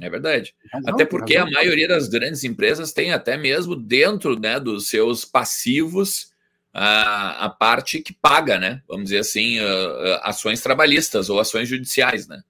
[0.00, 0.54] É verdade.
[0.86, 6.29] até porque a maioria das grandes empresas tem até mesmo dentro né, dos seus passivos
[6.72, 8.82] a, a parte que paga, né?
[8.86, 9.58] Vamos dizer assim,
[10.22, 12.42] ações trabalhistas ou ações judiciais, né?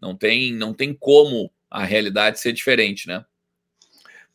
[0.00, 3.24] Não tem, não tem como a realidade ser diferente, né?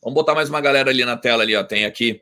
[0.02, 1.62] Vamos botar mais uma galera ali na tela ali, ó.
[1.62, 2.20] Tem aqui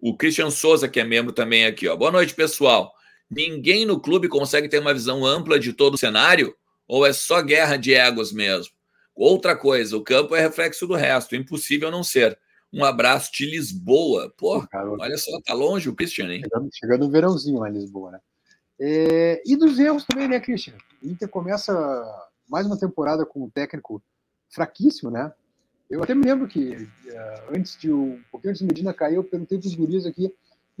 [0.00, 1.96] o Christian Souza, que é membro também aqui, ó.
[1.96, 2.94] Boa noite, pessoal.
[3.30, 6.56] Ninguém no clube consegue ter uma visão ampla de todo o cenário?
[6.88, 8.72] Ou é só guerra de egos mesmo?
[9.14, 12.38] Outra coisa, o campo é reflexo do resto, impossível não ser.
[12.72, 14.32] Um abraço de Lisboa.
[14.36, 14.64] Pô,
[14.98, 16.42] olha só, tá longe o Christian, hein?
[16.42, 18.20] Chegando, chegando o verãozinho lá em Lisboa, né?
[18.80, 20.74] É, e dos erros também, né, Christian?
[21.02, 21.72] O Inter começa
[22.48, 24.02] mais uma temporada com um técnico
[24.48, 25.32] fraquíssimo, né?
[25.90, 29.24] Eu até me lembro que uh, antes de um pouquinho antes do Medina cair, eu
[29.24, 30.32] perguntei para os guris aqui,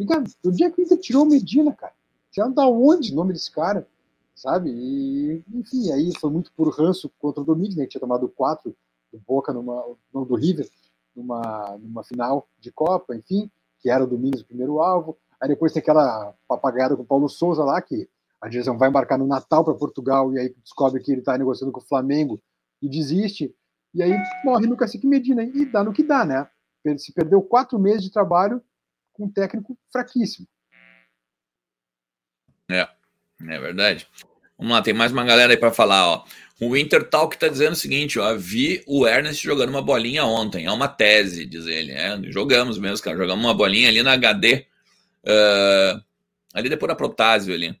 [0.08, 1.92] cara, do dia que o Inter tirou o Medina, cara?
[2.30, 3.86] Você da onde o nome desse cara?
[4.34, 4.70] Sabe?
[4.70, 7.84] E, enfim, aí foi muito por ranço contra o Domingues, né?
[7.84, 8.74] Que tinha tomado quatro
[9.12, 10.66] do Boca, numa, não, do River,
[11.14, 13.50] numa, numa final de Copa, enfim,
[13.80, 15.18] que era o Domingues o primeiro alvo.
[15.40, 18.08] Aí depois tem aquela papagaiada com o Paulo Souza lá, que
[18.40, 21.72] a direção vai embarcar no Natal para Portugal e aí descobre que ele está negociando
[21.72, 22.42] com o Flamengo
[22.80, 23.54] e desiste.
[23.94, 24.12] E aí
[24.44, 26.48] morre no Cacique Medina e dá no que dá, né?
[26.98, 28.62] Se perdeu quatro meses de trabalho
[29.12, 30.48] com um técnico fraquíssimo.
[32.70, 32.88] É,
[33.48, 34.08] é verdade.
[34.62, 36.24] Vamos lá, tem mais uma galera aí para falar, ó.
[36.60, 40.66] O Winter Talk tá dizendo o seguinte, ó, vi o Ernest jogando uma bolinha ontem,
[40.66, 41.90] é uma tese, diz ele.
[41.90, 44.64] É, jogamos mesmo, cara, jogamos uma bolinha ali na HD,
[45.24, 46.00] uh,
[46.54, 47.76] ali depois da Protásio ali.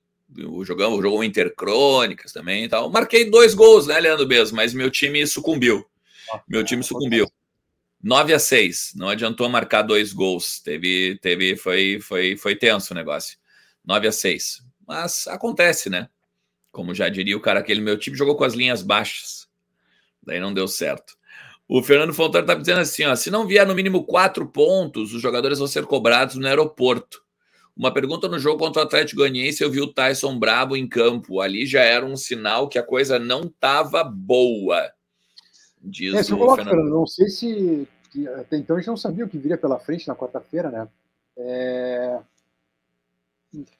[0.64, 2.90] Jogamos, jogou o Intercrônicas também e tal.
[2.90, 5.86] Marquei dois gols, né, Leandro Bez, mas meu time sucumbiu.
[6.48, 7.30] Meu time sucumbiu.
[8.02, 10.58] 9 a 6, não adiantou marcar dois gols.
[10.58, 13.38] Teve, teve, foi, foi, foi tenso o negócio.
[13.84, 14.64] 9 a 6.
[14.84, 16.08] Mas acontece, né?
[16.72, 19.46] Como já diria o cara, aquele meu time jogou com as linhas baixas.
[20.22, 21.16] Daí não deu certo.
[21.68, 25.22] O Fernando Fontana está dizendo assim: ó, se não vier no mínimo quatro pontos, os
[25.22, 27.22] jogadores vão ser cobrados no aeroporto.
[27.76, 31.40] Uma pergunta no jogo contra o Atlético Goianiense, eu vi o Tyson brabo em campo.
[31.40, 34.90] Ali já era um sinal que a coisa não estava boa.
[35.80, 36.90] Diz é, o coloco, Fernando.
[36.90, 37.88] Não sei se
[38.38, 40.88] até então a gente não sabia o que viria pela frente na quarta-feira, né?
[41.36, 42.18] É,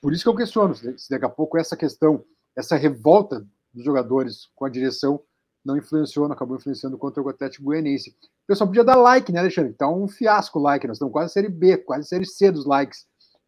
[0.01, 2.24] por isso que eu questiono se daqui a pouco essa questão,
[2.57, 5.20] essa revolta dos jogadores com a direção
[5.64, 8.11] não influenciou, não acabou influenciando contra o Atlético Goianiense.
[8.11, 9.70] O pessoal podia dar like, né, Alexandre?
[9.72, 10.86] Então, um fiasco o like.
[10.86, 13.07] Nós estamos quase série B, quase série C dos likes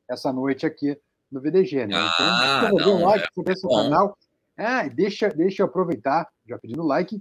[0.08, 0.98] essa noite aqui
[1.30, 1.94] no VDG, né?
[1.96, 4.18] Ah, então, não, um like, é no canal.
[4.56, 7.20] É, deixa, deixa eu aproveitar, já pedindo like,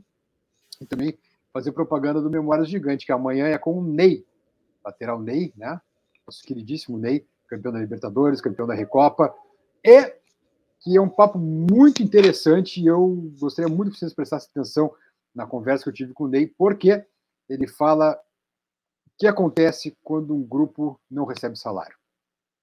[0.80, 1.18] e também
[1.52, 4.24] fazer propaganda do Memórias Gigante, que amanhã é com o Ney,
[4.86, 5.80] lateral Ney, né?
[6.28, 9.34] Nosso queridíssimo Ney, campeão da Libertadores, campeão da Recopa,
[9.84, 10.14] e
[10.84, 14.94] que é um papo muito interessante e eu gostaria muito que vocês prestassem atenção
[15.34, 17.06] na conversa que eu tive com o Ney, porque
[17.48, 18.20] ele fala
[19.08, 21.96] o que acontece quando um grupo não recebe salário,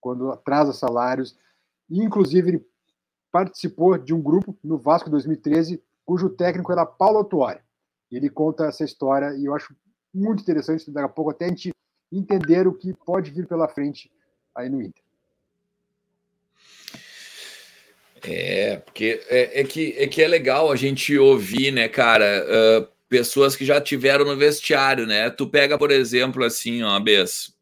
[0.01, 1.37] quando atrasa salários,
[1.89, 2.67] e inclusive ele
[3.33, 7.61] participou de um grupo no Vasco 2013, cujo técnico era Paulo Autuori.
[8.11, 9.75] Ele conta essa história e eu acho
[10.13, 11.71] muito interessante, daqui a pouco até a gente
[12.13, 14.13] entender o que pode vir pela frente
[14.55, 15.03] aí no Inter.
[18.23, 22.89] É, porque é, é, que, é que é legal a gente ouvir, né, cara, uh,
[23.09, 25.31] pessoas que já tiveram no vestiário, né?
[25.31, 27.53] Tu pega, por exemplo, assim, ó, Bess,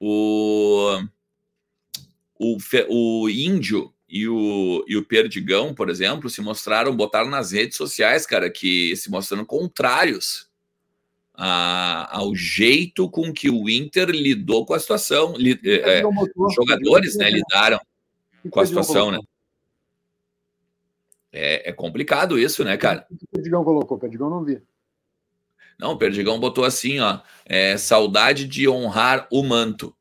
[0.00, 0.98] o,
[2.38, 2.56] o,
[2.88, 8.24] o índio e o, e o Perdigão, por exemplo, se mostraram, botaram nas redes sociais,
[8.24, 10.48] cara, que se mostrando contrários
[11.34, 15.34] a, ao jeito com que o Inter lidou com a situação.
[15.36, 17.78] Li, é, os jogadores, né, lidaram
[18.50, 19.18] com a situação, né?
[21.38, 23.06] É, é, complicado isso, né, cara?
[23.10, 24.62] O Perdigão colocou, o Perdigão não vi.
[25.78, 29.94] Não, o Perdigão botou assim, ó, é, saudade de honrar o manto.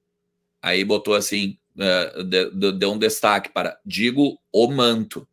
[0.62, 5.28] Aí botou assim, uh, deu um destaque para digo o manto,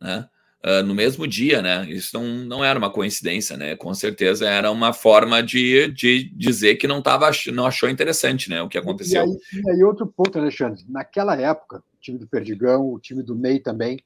[0.00, 0.28] né?
[0.62, 1.86] Uh, no mesmo dia, né?
[1.88, 3.74] Isso não, não era uma coincidência, né?
[3.74, 8.60] Com certeza era uma forma de, de dizer que não tava, não achou interessante, né?
[8.60, 9.24] O que aconteceu.
[9.24, 10.84] E aí, e aí outro ponto, Alexandre.
[10.86, 13.98] Naquela época, o time do Perdigão, o time do Ney também,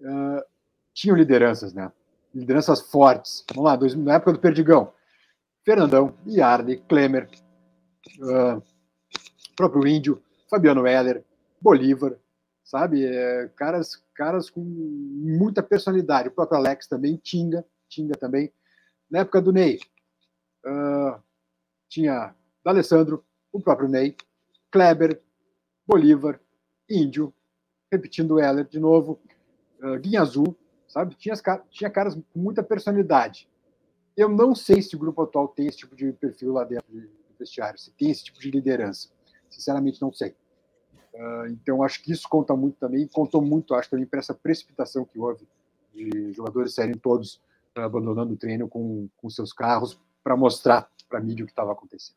[0.00, 0.42] uh,
[0.92, 1.90] tinham lideranças, né?
[2.34, 3.44] Lideranças fortes.
[3.54, 4.92] Vamos lá, dois, na época do Perdigão,
[5.64, 7.28] Fernandão, Iardi, Klemer,
[8.20, 8.62] uh,
[9.56, 11.24] próprio Índio, Fabiano Heller,
[11.60, 12.16] Bolívar,
[12.64, 13.04] sabe?
[13.04, 16.28] É, caras, caras com muita personalidade.
[16.28, 18.52] O próprio Alex também, Tinga, Tinga também.
[19.10, 19.78] Na época do Ney,
[20.66, 21.20] uh,
[21.88, 22.34] tinha
[22.64, 24.14] D'Alessandro, o próprio Ney,
[24.70, 25.20] Kleber,
[25.86, 26.38] Bolívar,
[26.88, 27.32] Índio,
[27.90, 29.20] repetindo Heller de novo,
[29.82, 30.56] uh, Guinha Azul,
[30.86, 31.14] sabe?
[31.14, 31.34] Tinha,
[31.70, 33.48] tinha caras com muita personalidade.
[34.16, 37.08] Eu não sei se o grupo atual tem esse tipo de perfil lá dentro do
[37.38, 39.10] vestiário, se tem esse tipo de liderança.
[39.48, 40.34] Sinceramente, não sei.
[41.14, 45.04] Uh, então, acho que isso conta muito também, contou muito, acho, também para essa precipitação
[45.04, 45.46] que houve
[45.94, 47.40] de jogadores serem todos
[47.76, 51.52] uh, abandonando o treino com, com seus carros para mostrar para a mídia o que
[51.52, 52.16] estava acontecendo.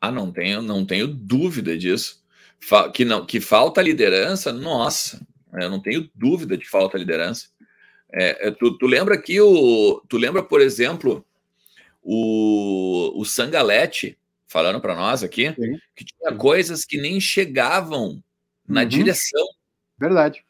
[0.00, 2.24] Ah, não tenho, não tenho dúvida disso.
[2.94, 7.48] que não, que falta liderança, nossa, eu não tenho dúvida de falta liderança.
[8.12, 11.24] É, é, tu, tu, lembra que o, tu lembra, por exemplo,
[12.02, 15.78] o, o Sangalete, falando para nós aqui, Sim.
[15.94, 18.22] que tinha coisas que nem chegavam
[18.66, 18.88] na uhum.
[18.88, 19.46] direção.
[19.98, 20.44] Verdade.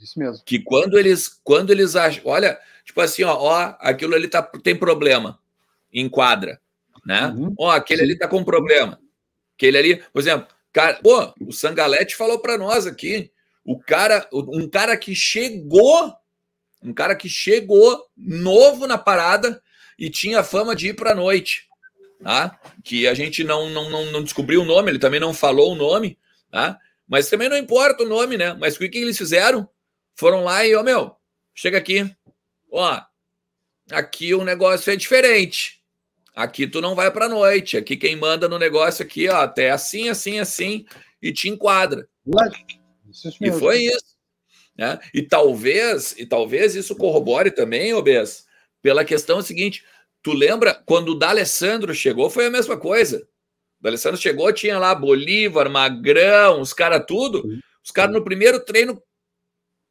[0.00, 0.42] Isso mesmo.
[0.44, 4.76] Que quando eles, quando eles acham, olha, tipo assim, ó, ó aquilo ali tá, tem
[4.76, 5.38] problema,
[5.92, 6.60] enquadra,
[7.04, 7.26] né?
[7.28, 7.54] Uhum.
[7.58, 8.04] Ó, aquele Sim.
[8.04, 9.00] ali tá com problema.
[9.56, 13.30] Aquele ali, por exemplo, cara, pô, o Sangalete falou para nós aqui,
[13.70, 16.14] o cara, um cara que chegou,
[16.82, 19.62] um cara que chegou novo na parada
[19.98, 21.68] e tinha fama de ir para noite
[22.22, 22.58] tá?
[22.82, 25.76] que a gente não, não, não, não, descobriu o nome, ele também não falou o
[25.76, 26.18] nome,
[26.50, 26.78] tá?
[27.06, 28.54] mas também não importa o nome, né?
[28.54, 29.68] Mas o que, que eles fizeram?
[30.14, 31.14] Foram lá e, ó, meu,
[31.54, 32.10] chega aqui,
[32.72, 33.00] ó,
[33.90, 35.78] aqui o negócio é diferente.
[36.34, 37.76] Aqui tu não vai para noite.
[37.76, 40.86] Aqui quem manda no negócio aqui, ó, até assim, assim, assim,
[41.20, 42.08] e te enquadra.
[43.40, 44.16] E foi isso.
[44.76, 44.98] Né?
[45.12, 48.46] E talvez, e talvez isso corrobore também, Obes,
[48.80, 49.84] pela questão seguinte:
[50.22, 53.26] Tu lembra quando o D'Alessandro chegou, foi a mesma coisa.
[53.80, 57.44] O D'Alessandro chegou, tinha lá Bolívar, Magrão, os caras tudo.
[57.84, 59.02] Os caras no primeiro treino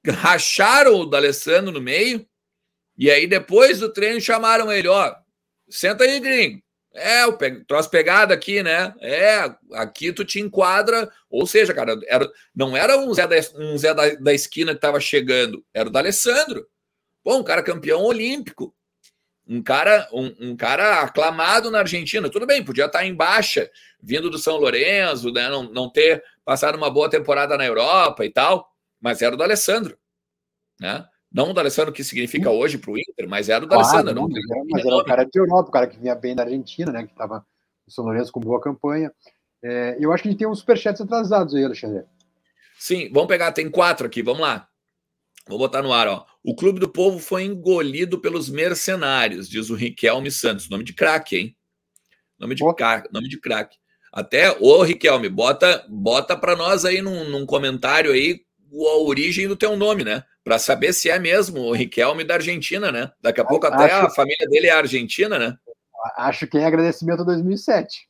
[0.06, 2.28] racharam o D'Alessandro no meio.
[2.98, 5.16] E aí depois do treino chamaram ele, ó,
[5.70, 6.62] senta aí, gringo.
[6.98, 7.64] É, o pe...
[7.66, 8.94] troço pegado aqui, né?
[9.00, 11.10] É, aqui tu te enquadra.
[11.30, 14.82] Ou seja, cara, era, não era um Zé, da, um Zé da, da esquina que
[14.82, 16.68] tava chegando, era o D'Alessandro.
[17.24, 18.74] Bom, um cara campeão olímpico
[19.48, 22.30] um cara, um, um, cara aclamado na Argentina.
[22.30, 23.70] Tudo bem, podia estar em baixa,
[24.02, 28.30] vindo do São Lourenço, né, não, não ter passado uma boa temporada na Europa e
[28.30, 28.70] tal,
[29.00, 29.98] mas era o do Alessandro.
[30.80, 31.04] Né?
[31.32, 33.88] Não o do Alessandro que significa hoje para o Inter, mas era o do claro,
[33.88, 34.16] Alessandro.
[34.16, 34.30] Não,
[34.70, 37.12] mas, era, o cara de Europa, o cara que vinha bem da Argentina, né, que
[37.12, 37.46] estava
[37.86, 39.12] no São Lourenço com boa campanha.
[39.64, 42.06] É, eu acho que a gente tem uns superchats atrasados aí, Alexandre.
[42.80, 44.68] Sim, vamos pegar, tem quatro aqui, vamos lá.
[45.48, 46.26] Vou botar no ar, ó.
[46.44, 50.70] O Clube do Povo foi engolido pelos mercenários, diz o Riquelme Santos.
[50.70, 51.58] Nome de craque, hein?
[52.40, 53.78] Nome de, craque, nome de craque.
[54.12, 59.56] Até, ô Riquelme, bota, bota para nós aí num, num, comentário aí a origem do
[59.56, 60.24] teu nome, né?
[60.48, 63.12] Para saber se é mesmo o Riquelme da Argentina, né?
[63.22, 65.58] Daqui a pouco até a família dele é argentina, né?
[66.16, 68.08] Acho que é agradecimento a 2007.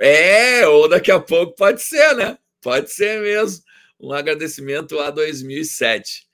[0.00, 2.38] É, ou daqui a pouco pode ser, né?
[2.62, 3.62] Pode ser mesmo.
[4.00, 6.26] Um agradecimento a 2007.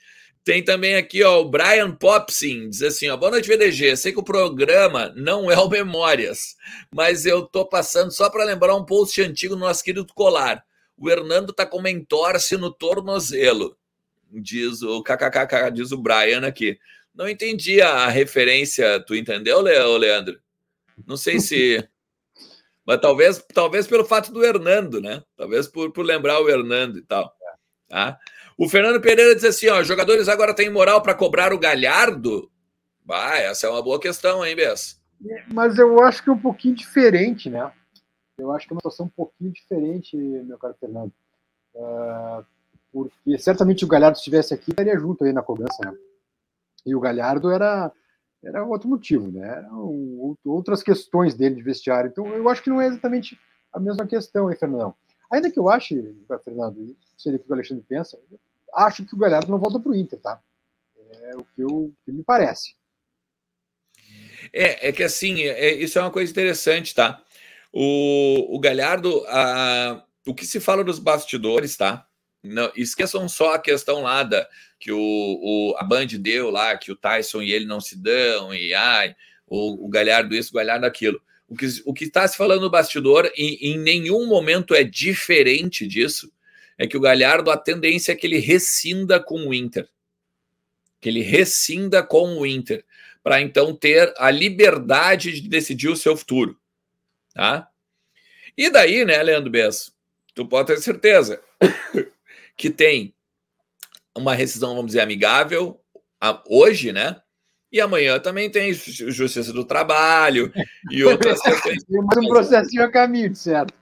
[0.44, 3.96] Tem também aqui ó, o Brian Popsin, diz assim: ó, boa noite, VDG.
[3.96, 6.54] Sei que o programa não é o Memórias,
[6.94, 10.64] mas eu tô passando só para lembrar um post antigo do nosso querido Colar.
[10.96, 13.76] O Hernando tá com uma entorse no tornozelo,
[14.30, 16.78] diz o kkkk, diz o Brian aqui.
[17.14, 20.38] Não entendi a referência, tu entendeu, Leandro?
[21.06, 21.86] Não sei se.
[22.86, 25.22] Mas talvez, talvez pelo fato do Hernando, né?
[25.36, 27.34] Talvez por, por lembrar o Hernando e tal.
[27.88, 28.18] Tá?
[28.56, 32.50] O Fernando Pereira diz assim: ó, jogadores agora têm moral para cobrar o Galhardo?
[33.04, 35.00] Vai, essa é uma boa questão, hein, Bess?
[35.52, 37.72] Mas eu acho que é um pouquinho diferente, né?
[38.38, 41.12] Eu acho que é uma situação um pouquinho diferente, meu caro Fernando.
[41.74, 42.44] Uh,
[42.96, 45.94] porque certamente o Galhardo estivesse aqui, estaria junto aí na cobrança, né?
[46.86, 47.92] E o Galhardo era,
[48.42, 49.46] era outro motivo, né?
[49.46, 52.08] Eram outras questões dele de vestiário.
[52.08, 53.38] Então, eu acho que não é exatamente
[53.70, 54.94] a mesma questão, hein, Fernando?
[55.30, 58.18] Ainda que eu ache, Fernando, sei o que o Alexandre pensa,
[58.74, 60.40] acho que o Galhardo não volta para o Inter, tá?
[60.96, 62.76] É o que, eu, que me parece.
[64.54, 67.22] É, é que assim, é, isso é uma coisa interessante, tá?
[67.70, 72.06] O, o Galhardo, a, o que se fala dos bastidores, tá?
[72.42, 76.92] Não, esqueçam só a questão lá da, que o, o, a Band deu lá, que
[76.92, 79.16] o Tyson e ele não se dão, e ai,
[79.46, 81.20] o, o Galhardo isso, o Galhardo aquilo.
[81.48, 86.30] O que o está se falando no bastidor, e em nenhum momento é diferente disso,
[86.78, 89.88] é que o Galhardo, a tendência é que ele rescinda com o Inter.
[91.00, 92.84] Que ele rescinda com o Inter,
[93.22, 96.58] para então ter a liberdade de decidir o seu futuro.
[97.34, 97.68] Tá?
[98.56, 99.92] E daí, né, Leandro Bess?
[100.34, 101.40] Tu pode ter certeza
[102.56, 103.14] que tem
[104.16, 105.80] uma rescisão, vamos dizer, amigável
[106.48, 107.20] hoje, né?
[107.70, 110.52] E amanhã também tem Justiça do Trabalho
[110.90, 111.84] e outras questões.
[111.88, 113.74] Mais um processinho a caminho, certo?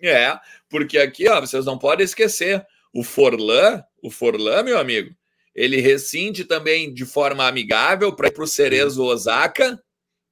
[0.00, 0.36] É,
[0.68, 5.14] porque aqui, ó, vocês não podem esquecer, o Forlan, o Forlan, meu amigo,
[5.54, 9.80] ele rescinde também de forma amigável para ir para o Cerezo Osaka,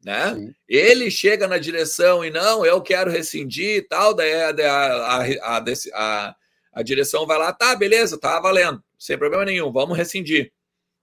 [0.05, 0.35] né?
[0.35, 0.55] Sim.
[0.69, 5.65] Ele chega na direção e não, eu quero rescindir e tal, daí a, a, a,
[5.95, 6.37] a,
[6.73, 10.53] a direção vai lá, tá, beleza, tá valendo, sem problema nenhum, vamos rescindir.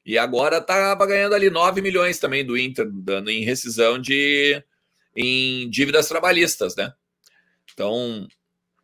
[0.05, 4.63] E agora tá ganhando ali 9 milhões também do Inter, dando em rescisão de
[5.15, 6.93] em dívidas trabalhistas, né?
[7.73, 8.27] Então,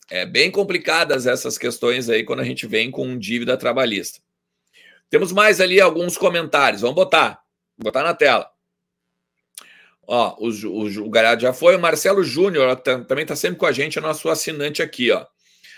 [0.09, 4.19] é bem complicadas essas questões aí quando a gente vem com dívida trabalhista.
[5.09, 6.81] Temos mais ali alguns comentários.
[6.81, 7.41] Vamos botar.
[7.77, 8.49] Botar na tela.
[10.05, 11.75] Ó, o, o, o Galhardo já foi.
[11.75, 15.25] O Marcelo Júnior também está sempre com a gente, é nosso assinante aqui, ó.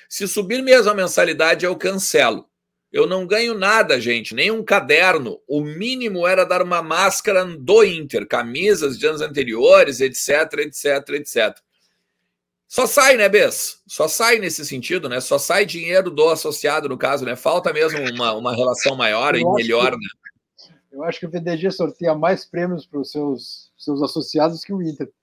[0.10, 2.48] Se subir mesmo a mensalidade, eu cancelo.
[2.92, 5.42] Eu não ganho nada, gente, nem um caderno.
[5.48, 11.60] O mínimo era dar uma máscara do Inter, camisas de anos anteriores, etc, etc, etc.
[12.68, 13.82] Só sai, né, Bess?
[13.88, 15.20] Só sai nesse sentido, né?
[15.20, 17.36] Só sai dinheiro do associado, no caso, né?
[17.36, 20.08] Falta mesmo uma, uma relação maior eu e melhor, que, né?
[20.92, 24.82] Eu acho que o VDG sorteia mais prêmios para os seus, seus associados que o
[24.82, 25.12] Inter.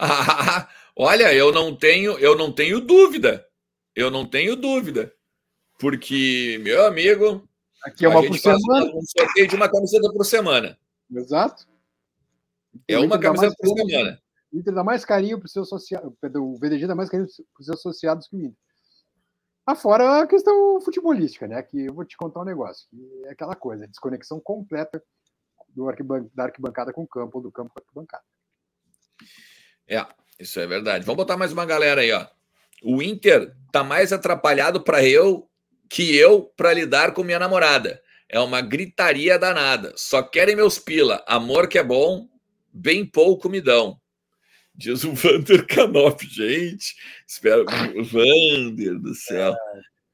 [0.00, 0.68] Ah,
[0.98, 3.46] olha, eu não tenho, eu não tenho dúvida.
[3.94, 5.12] Eu não tenho dúvida.
[5.78, 7.48] Porque, meu amigo,
[7.84, 8.92] aqui é uma por semana.
[8.94, 10.78] Um sorteio de uma camiseta por semana.
[11.10, 11.66] Exato.
[12.86, 14.20] É uma camiseta por semana.
[14.52, 16.12] O Inter dá mais carinho para os seus associados.
[16.36, 18.58] O VDG dá mais carinho para os seus associados que o Inter.
[19.66, 21.62] Afora a questão futebolística, né?
[21.62, 22.88] Que eu vou te contar um negócio.
[23.26, 25.02] é aquela coisa, desconexão completa
[25.68, 28.24] do arquiban da arquibancada com o campo, ou do campo com a arquibancada.
[29.86, 30.06] É,
[30.38, 31.04] isso é verdade.
[31.04, 32.26] Vamos botar mais uma galera aí, ó.
[32.82, 35.48] O Inter tá mais atrapalhado para eu
[35.88, 38.00] que eu para lidar com minha namorada.
[38.28, 39.92] É uma gritaria danada.
[39.96, 41.24] Só querem meus pila.
[41.26, 42.28] Amor que é bom,
[42.72, 43.98] bem pouco me dão.
[44.74, 46.94] Diz o Vander Canop, gente.
[47.26, 47.64] Espero.
[47.64, 49.56] Vander do céu.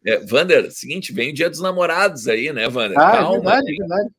[0.07, 2.99] É, Vander, seguinte, vem o dia dos namorados aí, né, Vander?
[2.99, 3.41] Ah, Calma.
[3.41, 3.77] Verdade, aí.
[3.77, 4.11] verdade.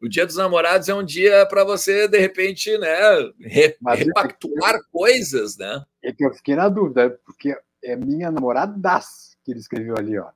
[0.00, 2.96] O dia dos namorados é um dia para você, de repente, né,
[3.40, 5.84] re, repactuar eu, coisas, né?
[6.02, 10.18] É que eu fiquei na dúvida, porque é minha namorada das que ele escreveu ali,
[10.18, 10.28] ó.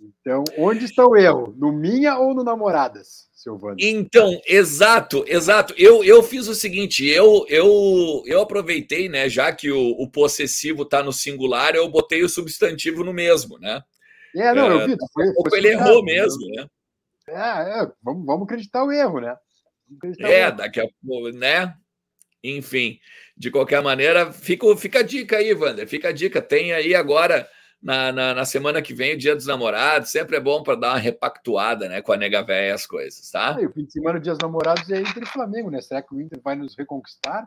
[0.00, 1.54] Então, onde está o erro?
[1.56, 3.76] No minha ou no namoradas, Silvano?
[3.80, 5.74] Então, exato, exato.
[5.76, 10.82] Eu, eu fiz o seguinte, eu eu, eu aproveitei, né, já que o, o possessivo
[10.82, 13.82] está no singular, eu botei o substantivo no mesmo, né?
[14.36, 14.96] É, não, eu é, vi.
[15.12, 16.66] Foi, foi ele errou mesmo, né?
[17.28, 19.36] É, é vamos, vamos acreditar o erro, né?
[20.20, 20.56] É, erro.
[20.56, 21.74] daqui a pouco, né?
[22.42, 22.98] Enfim,
[23.36, 26.42] de qualquer maneira, fica, fica a dica aí, Wander, fica a dica.
[26.42, 27.48] Tem aí agora
[27.84, 30.88] na, na, na, semana que vem, o Dia dos Namorados, sempre é bom para dar
[30.92, 33.56] uma repactuada, né, com a nega velha as coisas, tá?
[33.56, 35.82] Ah, e o fim de semana, Dia dos Namorados é Inter e Flamengo, né?
[35.82, 37.46] Será que o Inter vai nos reconquistar?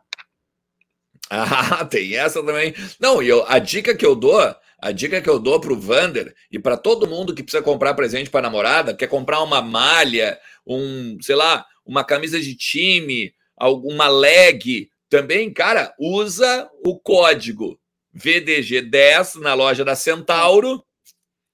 [1.30, 2.74] Ah, tem essa também.
[3.00, 4.40] Não, e eu, a dica que eu dou,
[4.80, 8.30] a dica que eu dou pro Vander e para todo mundo que precisa comprar presente
[8.30, 14.90] para namorada, quer comprar uma malha, um, sei lá, uma camisa de time, alguma leg,
[15.10, 17.80] também, cara, usa o código
[18.16, 20.84] VDG10 na loja da Centauro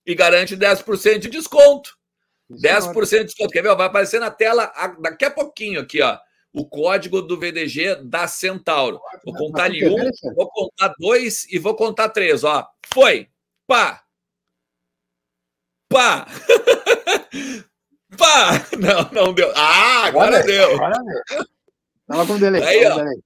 [0.06, 1.96] e garante 10% de desconto.
[2.52, 3.52] 10% de desconto.
[3.52, 3.76] Quer ver?
[3.76, 6.18] Vai aparecer na tela daqui a pouquinho aqui, ó.
[6.54, 9.02] O código do VDG da Centauro.
[9.26, 12.68] Vou contar ali um, vou contar dois e vou contar três, ó.
[12.94, 13.28] Foi.
[13.66, 14.04] Pá.
[15.90, 16.28] Pá.
[18.18, 18.52] Pá.
[18.78, 19.52] Não, não deu.
[19.56, 20.76] Ah, agora, agora deu.
[20.76, 21.46] Agora deu.
[22.08, 22.64] Tava com delay.
[22.64, 22.98] Aí, ó.
[22.98, 23.24] Delay.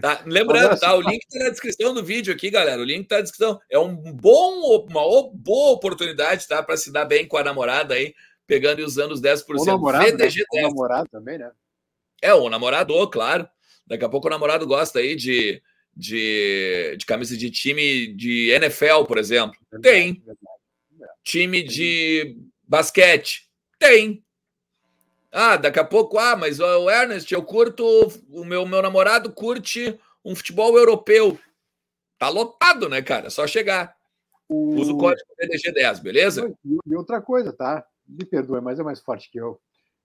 [0.00, 0.94] Tá, lembrando, tá?
[0.94, 2.80] O link está na descrição do vídeo aqui, galera.
[2.80, 3.60] O link está na descrição.
[3.70, 6.62] É um bom, uma boa oportunidade, tá?
[6.62, 8.12] Para se dar bem com a namorada aí,
[8.46, 9.44] pegando e usando os 10%.
[9.50, 10.60] O namorado, VDG né?
[10.60, 11.50] o namorado também, né?
[12.22, 13.48] É, o namorador, claro.
[13.86, 15.62] Daqui a pouco o namorado gosta aí de,
[15.96, 19.58] de, de camisa de time de NFL, por exemplo.
[19.80, 20.22] Tem.
[21.24, 23.48] Time de basquete.
[23.78, 24.22] Tem.
[25.30, 27.84] Ah, daqui a pouco, ah, mas o Ernest, eu curto,
[28.30, 31.38] o meu, meu namorado curte um futebol europeu.
[32.18, 33.28] Tá lotado, né, cara?
[33.28, 33.96] É só chegar.
[34.48, 34.74] O...
[34.76, 36.54] Usa o código PDG10, beleza?
[36.86, 37.86] E outra coisa, tá?
[38.06, 39.60] Me perdoe, mas é mais forte que eu.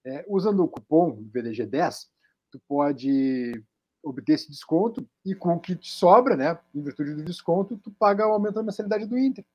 [0.05, 2.07] É, usando o cupom VDG10,
[2.51, 3.63] tu pode
[4.03, 7.89] obter esse desconto e com o que te sobra, né, em virtude do desconto, tu
[7.91, 9.45] paga o aumento da mensalidade do Inter.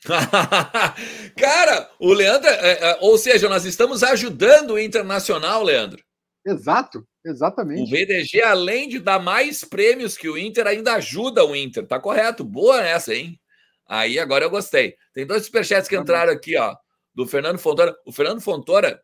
[1.36, 6.02] Cara, o Leandro, é, é, ou seja, nós estamos ajudando o Internacional, Leandro.
[6.44, 7.82] Exato, exatamente.
[7.82, 11.86] O VDG, além de dar mais prêmios que o Inter, ainda ajuda o Inter.
[11.86, 12.42] Tá correto.
[12.42, 13.38] Boa essa, hein?
[13.86, 14.96] Aí agora eu gostei.
[15.12, 16.74] Tem dois superchats que entraram aqui, ó,
[17.14, 17.94] do Fernando Fontoura.
[18.06, 19.02] O Fernando Fontoura,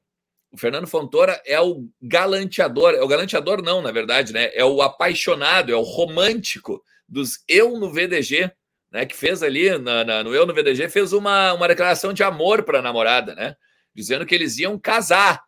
[0.52, 4.50] o Fernando Fontoura é o galanteador, é o galanteador não, na verdade, né?
[4.54, 8.52] É o apaixonado, é o romântico dos eu no VDG
[8.96, 12.22] né, que fez ali na, na, no Eu no VDG, fez uma, uma declaração de
[12.22, 13.54] amor para a namorada, né?
[13.94, 15.42] Dizendo que eles iam casar.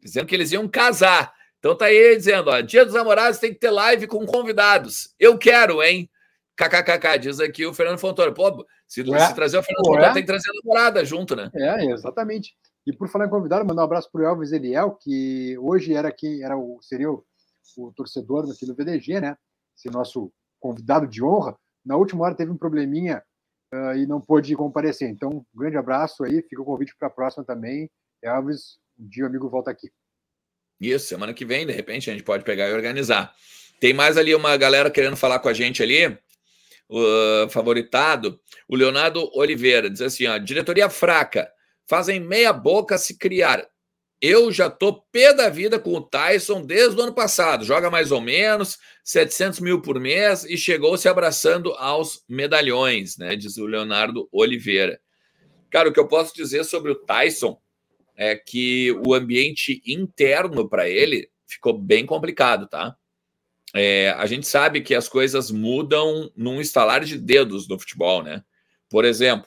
[0.00, 1.32] Dizendo que eles iam casar.
[1.58, 5.14] Então tá aí dizendo, ó, dia dos namorados tem que ter live com convidados.
[5.18, 6.08] Eu quero, hein?
[6.56, 8.32] KKKK, diz aqui o Fernando Fontoura.
[8.32, 9.26] Pô, se, é.
[9.26, 10.12] se trazer o Fernando Fontoura, é.
[10.12, 11.50] tem que trazer a namorada junto, né?
[11.54, 12.54] É, exatamente.
[12.86, 16.10] E por falar em convidado, mandar um abraço para o Elvis Eliel, que hoje era
[16.10, 17.24] quem era o, seria o,
[17.78, 19.36] o torcedor aqui do VDG, né?
[19.76, 23.22] Esse nosso convidado de honra na última hora teve um probleminha
[23.72, 25.08] uh, e não pôde comparecer.
[25.08, 27.90] Então, um grande abraço aí, fica o convite para a próxima também.
[28.22, 29.90] Elvis, um dia o amigo volta aqui.
[30.80, 33.32] Isso, semana que vem, de repente, a gente pode pegar e organizar.
[33.80, 38.40] Tem mais ali uma galera querendo falar com a gente ali, uh, favoritado.
[38.68, 41.50] O Leonardo Oliveira diz assim: ó, diretoria fraca,
[41.86, 43.66] fazem meia boca se criar.
[44.20, 47.64] Eu já tô pé da vida com o Tyson desde o ano passado.
[47.64, 53.34] Joga mais ou menos 700 mil por mês e chegou se abraçando aos medalhões, né?
[53.34, 55.00] Diz o Leonardo Oliveira.
[55.70, 57.60] Cara, o que eu posso dizer sobre o Tyson
[58.16, 62.96] é que o ambiente interno para ele ficou bem complicado, tá?
[63.74, 68.44] É, a gente sabe que as coisas mudam num estalar de dedos no futebol, né?
[68.88, 69.46] Por exemplo,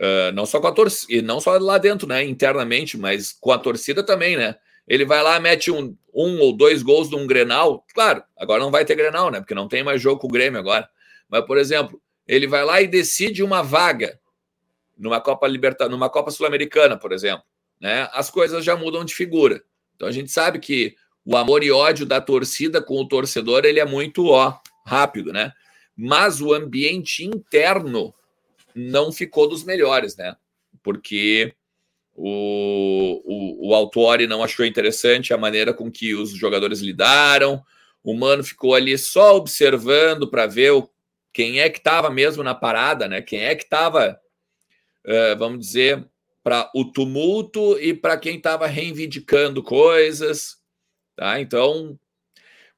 [0.00, 2.24] Uh, não só com a torcida, não só lá dentro, né?
[2.24, 4.56] Internamente, mas com a torcida também, né?
[4.88, 7.84] Ele vai lá, mete um, um ou dois gols num Grenal.
[7.94, 9.40] Claro, agora não vai ter Grenal, né?
[9.40, 10.88] Porque não tem mais jogo com o Grêmio agora.
[11.28, 14.18] Mas, por exemplo, ele vai lá e decide uma vaga
[14.96, 17.44] numa Copa Libertadores, numa Copa Sul-Americana, por exemplo.
[17.80, 18.08] Né?
[18.12, 19.62] As coisas já mudam de figura.
[19.96, 20.94] Então a gente sabe que
[21.24, 25.52] o amor e ódio da torcida com o torcedor ele é muito ó, rápido, né?
[25.96, 28.14] Mas o ambiente interno
[28.74, 30.36] não ficou dos melhores, né?
[30.82, 31.54] Porque
[32.14, 37.62] o, o, o não achou interessante a maneira com que os jogadores lidaram.
[38.02, 40.90] O Mano ficou ali só observando para ver o,
[41.32, 43.22] quem é que estava mesmo na parada, né?
[43.22, 44.18] Quem é que estava,
[45.06, 46.06] uh, vamos dizer,
[46.42, 50.56] para o tumulto e para quem estava reivindicando coisas,
[51.14, 51.40] tá?
[51.40, 51.98] Então,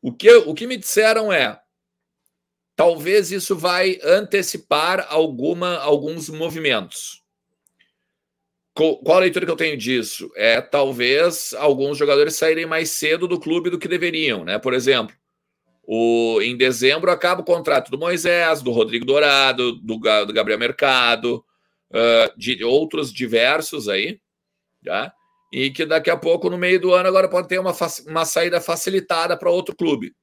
[0.01, 1.62] o que, o que me disseram é
[2.83, 7.22] talvez isso vai antecipar alguma, alguns movimentos.
[8.74, 10.33] Qual a leitura que eu tenho disso?
[10.35, 14.59] É talvez alguns jogadores saírem mais cedo do clube do que deveriam, né?
[14.59, 15.14] Por exemplo,
[15.85, 21.45] o, em dezembro acaba o contrato do Moisés, do Rodrigo Dourado, do, do Gabriel Mercado,
[21.89, 24.18] uh, de outros diversos aí,
[24.85, 25.14] tá?
[25.53, 27.72] e que daqui a pouco, no meio do ano, agora pode ter uma,
[28.09, 30.16] uma saída facilitada para outro clube.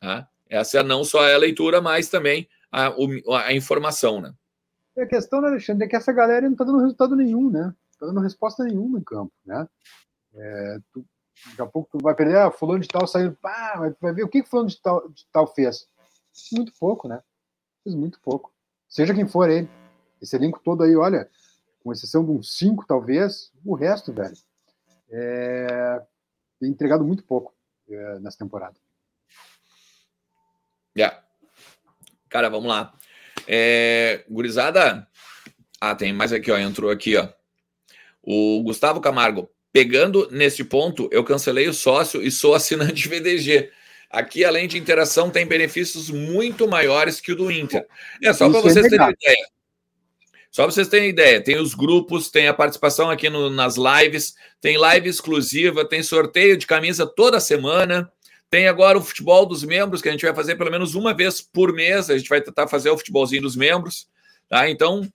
[0.00, 0.26] Tá?
[0.50, 2.92] Essa não só é a leitura, mas também a,
[3.46, 4.34] a informação, né?
[4.96, 7.72] E a questão, né, Alexandre, é que essa galera não está dando resultado nenhum, né?
[7.92, 9.68] Está dando resposta nenhuma em campo, né?
[10.34, 11.06] É, tu,
[11.46, 14.28] daqui a pouco tu vai perder, ah, fulano de tal saiu, pá, vai ver o
[14.28, 15.88] que, que fulano de tal, de tal fez.
[16.52, 17.22] Muito pouco, né?
[17.84, 18.52] Fez muito pouco.
[18.88, 19.68] Seja quem for ele.
[20.20, 21.30] Esse elenco todo aí, olha,
[21.82, 24.36] com exceção de uns cinco, talvez, o resto, velho,
[25.08, 26.02] é...
[26.58, 27.54] tem entregado muito pouco
[27.88, 28.74] é, nessa temporada.
[30.96, 31.22] Yeah.
[32.28, 32.92] Cara, vamos lá.
[33.46, 35.06] É, gurizada.
[35.80, 36.58] Ah, tem mais aqui, ó.
[36.58, 37.28] Entrou aqui, ó.
[38.22, 39.50] O Gustavo Camargo.
[39.72, 43.70] Pegando nesse ponto, eu cancelei o sócio e sou assinante VDG.
[44.10, 47.86] Aqui, além de interação, tem benefícios muito maiores que o do Inter.
[48.20, 49.48] É só para vocês terem ideia.
[50.50, 54.34] Só para vocês terem ideia, tem os grupos, tem a participação aqui no, nas lives,
[54.60, 58.10] tem live exclusiva, tem sorteio de camisa toda semana.
[58.50, 61.40] Tem agora o futebol dos membros, que a gente vai fazer pelo menos uma vez
[61.40, 62.10] por mês.
[62.10, 64.08] A gente vai tentar fazer o futebolzinho dos membros.
[64.48, 64.68] Tá?
[64.68, 65.08] Então,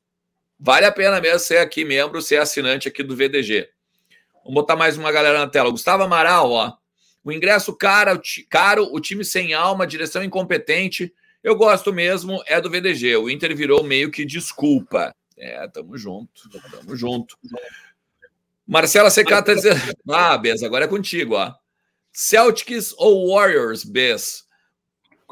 [0.58, 3.70] vale a pena mesmo ser aqui membro, ser assinante aqui do VDG.
[4.36, 5.70] Vamos botar mais uma galera na tela.
[5.70, 6.74] Gustavo Amaral, ó.
[7.26, 11.14] O ingresso caro, caro, o time sem alma, direção incompetente.
[11.44, 13.18] Eu gosto mesmo, é do VDG.
[13.18, 15.14] O Inter virou meio que desculpa.
[15.38, 17.38] É, tamo junto, tamo junto.
[18.66, 19.82] Marcela CK tá dizendo.
[20.10, 21.54] Ah, Beza, agora é contigo, ó.
[22.18, 24.45] Celtics ou Warriors, Bess?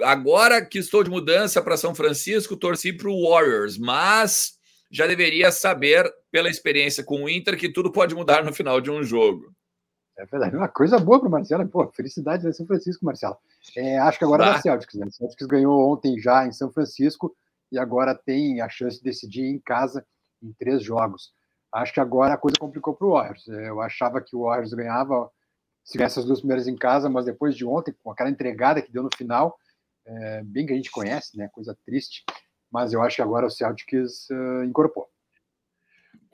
[0.04, 4.60] Agora que estou de mudança para São Francisco, torci para o Warriors, mas
[4.92, 8.92] já deveria saber, pela experiência com o Inter, que tudo pode mudar no final de
[8.92, 9.56] um jogo.
[10.18, 10.58] É verdade.
[10.58, 11.66] Uma coisa boa para o Marcelo.
[11.70, 13.38] Pô, felicidade em São Francisco, Marcelo.
[13.78, 15.06] É, acho que agora é da Celtics, né?
[15.06, 17.34] O Celtics ganhou ontem já em São Francisco
[17.72, 20.06] e agora tem a chance de decidir em casa
[20.44, 21.32] em três jogos.
[21.74, 23.48] Acho que agora a coisa complicou para o Warriors.
[23.48, 25.32] É, eu achava que o Warriors ganhava
[25.84, 28.92] se ganhar essas duas primeiras em casa, mas depois de ontem, com aquela entregada que
[28.92, 29.58] deu no final,
[30.06, 31.50] é, bem que a gente conhece, né?
[31.52, 32.24] Coisa triste.
[32.72, 35.10] Mas eu acho que agora o Celtics uh, incorporou.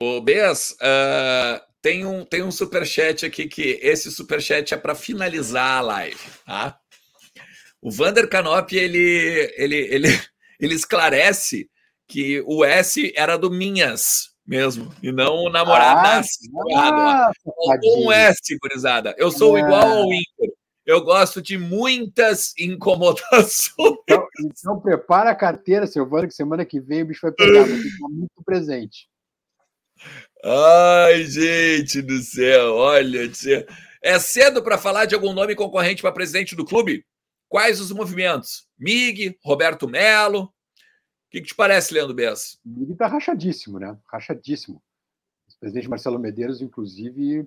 [0.00, 5.78] O Bess, uh, tem um, tem um superchat aqui que esse superchat é para finalizar
[5.78, 6.80] a live, tá?
[7.82, 10.08] O Vander Canop, ele, ele, ele,
[10.60, 11.70] ele esclarece
[12.08, 16.26] que o S era do Minhas, mesmo, e não o namorado.
[16.74, 19.14] Ah, Faltou um S, gurizada.
[19.18, 19.60] Eu sou é.
[19.60, 20.50] igual ao Inter.
[20.84, 23.70] Eu gosto de muitas incomodações.
[23.78, 27.78] Então, então prepara a carteira, Silvano, que semana que vem o bicho vai pegar, vai
[27.78, 29.08] ficar muito presente.
[30.42, 33.30] Ai, gente do céu, olha.
[34.02, 37.04] É cedo para falar de algum nome concorrente para presidente do clube?
[37.48, 38.66] Quais os movimentos?
[38.78, 40.52] Mig, Roberto Melo,
[41.30, 42.58] que, que te parece, Leandro Bessa?
[42.66, 43.96] Ele está rachadíssimo, né?
[44.06, 44.82] Rachadíssimo.
[45.48, 47.40] O presidente Marcelo Medeiros, inclusive,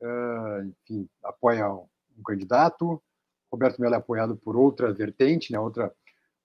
[0.00, 3.02] uh, enfim, apoia um candidato.
[3.50, 5.58] Roberto Mello é apoiado por outra vertente, né?
[5.58, 5.92] Outra,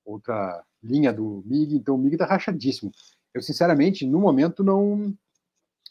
[0.04, 1.76] outra linha do MIG.
[1.76, 2.92] Então, o MIG está rachadíssimo.
[3.34, 5.16] Eu, sinceramente, no momento, não,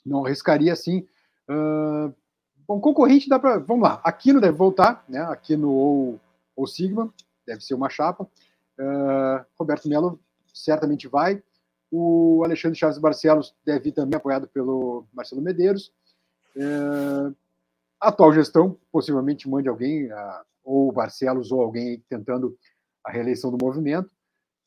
[0.05, 1.07] não arriscaria assim.
[1.49, 2.13] Uh,
[2.67, 3.59] bom, concorrente dá para.
[3.59, 4.01] Vamos lá.
[4.03, 5.21] Aquino deve voltar, né?
[5.23, 6.21] Aquino ou,
[6.57, 7.13] ou Sigma,
[7.47, 8.25] deve ser uma chapa.
[8.79, 10.19] Uh, Roberto Melo
[10.55, 11.43] certamente vai.
[11.91, 15.93] O Alexandre Chaves Barcelos deve ir também apoiado pelo Marcelo Medeiros.
[16.57, 17.33] É,
[18.01, 22.57] a atual gestão possivelmente mande alguém, a, ou o Barcelos, ou alguém tentando
[23.05, 24.11] a reeleição do movimento.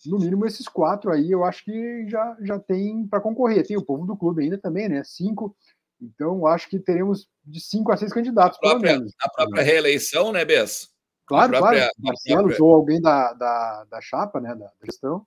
[0.06, 3.66] No mínimo, esses quatro aí eu acho que já, já tem para concorrer.
[3.66, 5.02] Tem o povo do clube ainda também, né?
[5.06, 5.56] Cinco.
[6.02, 9.14] Então, acho que teremos de cinco a seis candidatos, a própria, pelo menos.
[9.22, 10.90] A própria reeleição, né, Bess?
[11.26, 12.48] Claro, própria, claro.
[12.48, 12.64] Própria...
[12.64, 15.26] ou alguém da, da, da chapa, né, da gestão.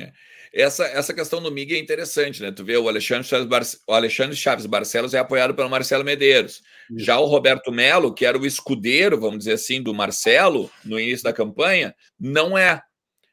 [0.00, 0.12] É.
[0.52, 2.50] Essa, essa questão do MIG é interessante, né?
[2.50, 3.62] Tu vê, o Alexandre Chaves, Bar...
[3.86, 6.62] o Alexandre Chaves Barcelos é apoiado pelo Marcelo Medeiros.
[6.90, 7.04] Isso.
[7.04, 11.24] Já o Roberto Melo, que era o escudeiro, vamos dizer assim, do Marcelo no início
[11.24, 12.80] da campanha, não é.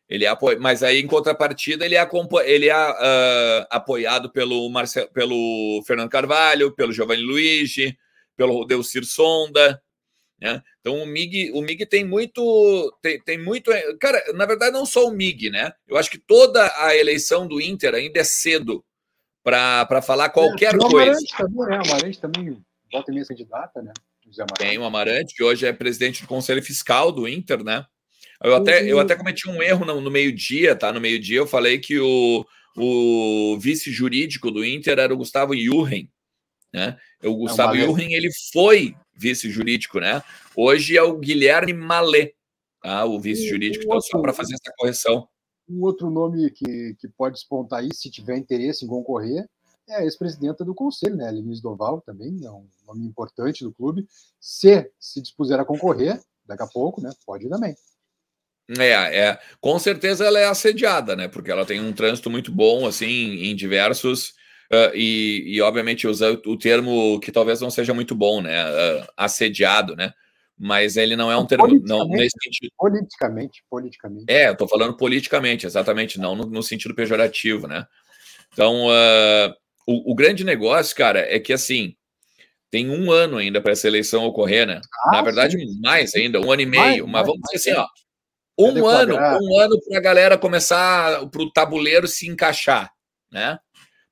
[0.09, 0.47] Ele é apo...
[0.59, 2.09] Mas aí, em contrapartida, ele é,
[2.45, 7.97] ele é uh, apoiado pelo, Marcelo, pelo Fernando Carvalho, pelo Giovanni Luigi,
[8.35, 9.81] pelo Delcir Sonda.
[10.39, 10.61] Né?
[10.81, 15.07] Então o MIG, o MIG tem muito, tem, tem muito, cara, na verdade não só
[15.07, 15.71] o MIG, né?
[15.87, 18.83] Eu acho que toda a eleição do Inter ainda é cedo
[19.43, 20.89] para falar qualquer é, coisa.
[20.89, 21.81] O Amarante também, né?
[21.85, 23.93] Amarante também volta e meia candidata, né?
[24.57, 27.85] Tem o Amarante, que hoje é presidente do Conselho Fiscal do Inter, né?
[28.43, 30.91] Eu até, eu até cometi um erro no, no meio-dia, tá?
[30.91, 36.09] No meio-dia eu falei que o, o vice jurídico do Inter era o Gustavo Jurgen,
[36.73, 36.97] né?
[37.23, 40.21] O Gustavo é Jurgen, ele foi vice jurídico, né?
[40.55, 42.33] Hoje é o Guilherme Malê,
[42.81, 43.05] tá?
[43.05, 45.27] o vice jurídico, então só para fazer essa correção.
[45.67, 49.47] Um outro nome que, que pode despontar aí, se tiver interesse em concorrer,
[49.89, 51.29] é a ex-presidenta do conselho, né?
[51.31, 54.07] Lenise Doval também, é um nome importante do clube.
[54.39, 57.11] Se se dispuser a concorrer, daqui a pouco, né?
[57.25, 57.75] Pode ir também.
[58.79, 61.27] É, é, com certeza ela é assediada, né?
[61.27, 64.33] Porque ela tem um trânsito muito bom, assim, em diversos
[64.71, 68.65] Uh, e, e, obviamente, usar o termo que talvez não seja muito bom, né?
[68.65, 70.13] Uh, assediado, né?
[70.57, 72.71] mas ele não é um termo não nesse sentido.
[72.77, 74.25] Politicamente, politicamente.
[74.29, 77.85] É, eu estou falando politicamente, exatamente, não no, no, sentido pejorativo, né?
[78.53, 79.53] Então, uh,
[79.85, 81.93] o, o, grande negócio, cara, é que assim
[82.71, 84.81] tem um ano ainda para essa eleição ocorrer, né?
[85.07, 85.79] Ah, Na verdade, sim.
[85.81, 87.07] mais ainda, um ano e meio.
[87.07, 87.87] Mais, mas vamos mais, dizer assim, ó,
[88.57, 92.91] um ano, um ano para a galera começar, para o tabuleiro se encaixar,
[93.31, 93.59] né?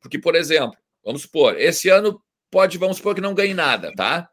[0.04, 4.30] Porque, por exemplo, vamos supor, esse ano pode, vamos supor que não ganhe nada, tá?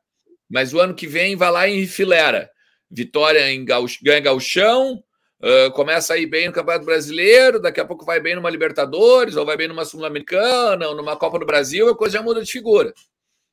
[0.51, 2.51] Mas o ano que vem vai lá e enfileira.
[2.91, 5.01] Vitória em Gauch, ganha gauchão,
[5.41, 9.37] uh, começa a ir bem no Campeonato Brasileiro, daqui a pouco vai bem numa Libertadores,
[9.37, 12.51] ou vai bem numa Sul-Americana, ou numa Copa do Brasil, a coisa já muda de
[12.51, 12.93] figura.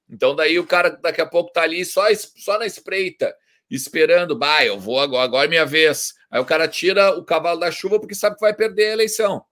[0.10, 3.36] Então daí o cara daqui a pouco tá ali só, só na espreita,
[3.70, 6.14] esperando, bah, eu vou agora, agora é minha vez.
[6.32, 9.46] Aí o cara tira o cavalo da chuva porque sabe que vai perder a eleição.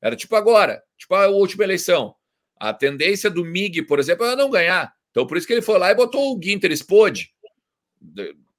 [0.00, 2.14] Era tipo agora, tipo a última eleição.
[2.56, 4.92] A tendência do MIG, por exemplo, é não ganhar.
[5.10, 7.32] Então, por isso que ele foi lá e botou o Ginter Spode.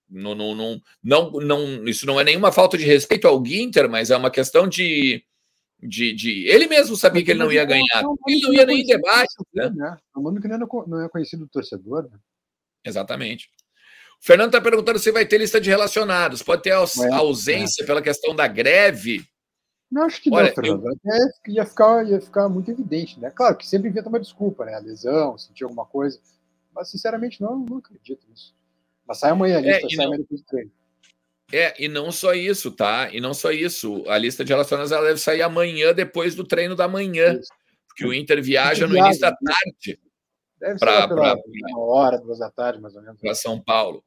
[0.09, 4.09] Não, não, não, não, não, isso não é nenhuma falta de respeito ao Ginter, mas
[4.09, 5.23] é uma questão de.
[5.81, 6.47] de, de...
[6.47, 8.03] Ele mesmo sabia que ele não ia ganhar.
[8.27, 9.33] Ele não ia nem em debate.
[9.53, 9.97] Né?
[10.15, 12.03] O mundo que não é conhecido do torcedor.
[12.03, 12.17] Né?
[12.83, 13.49] Exatamente.
[14.21, 16.41] O Fernando está perguntando se vai ter lista de relacionados.
[16.41, 17.85] Pode ter ausência é.
[17.85, 19.25] pela questão da greve.
[19.91, 20.85] Não, acho que Olha, não, Fernando.
[20.85, 21.53] Eu...
[21.53, 23.31] Ia, ficar, ia ficar muito evidente, né?
[23.31, 24.75] Claro que sempre inventa uma desculpa, né?
[24.75, 26.19] A lesão, sentir alguma coisa.
[26.73, 28.55] Mas, sinceramente, não, não acredito nisso.
[29.07, 30.05] Mas sai amanhã a lista, é, sai não...
[30.05, 30.71] amanhã depois do treino.
[31.51, 33.09] É, e não só isso, tá?
[33.11, 34.03] E não só isso.
[34.07, 37.33] A lista de relacionados ela deve sair amanhã, depois do treino da manhã.
[37.33, 37.49] Isso.
[37.87, 39.99] Porque o Inter viaja no início da tarde.
[40.59, 43.19] Deve pra, ser pela, pra, uma hora, duas da tarde, mais ou menos.
[43.19, 44.03] Para São Paulo.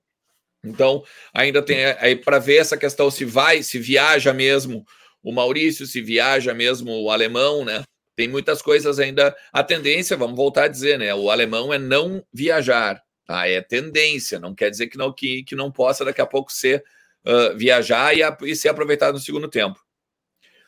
[0.65, 1.03] Então,
[1.35, 4.87] ainda tem aí para ver essa questão se vai, se viaja mesmo
[5.23, 7.83] o Maurício, se viaja mesmo o alemão, né?
[8.17, 9.35] Tem muitas coisas ainda.
[9.53, 11.15] A tendência, vamos voltar a dizer, né?
[11.15, 13.47] O alemão é não viajar, tá?
[13.49, 16.85] É tendência, não quer dizer que não, que, que não possa daqui a pouco ser
[17.25, 19.81] uh, viajar e, a, e ser aproveitado no segundo tempo.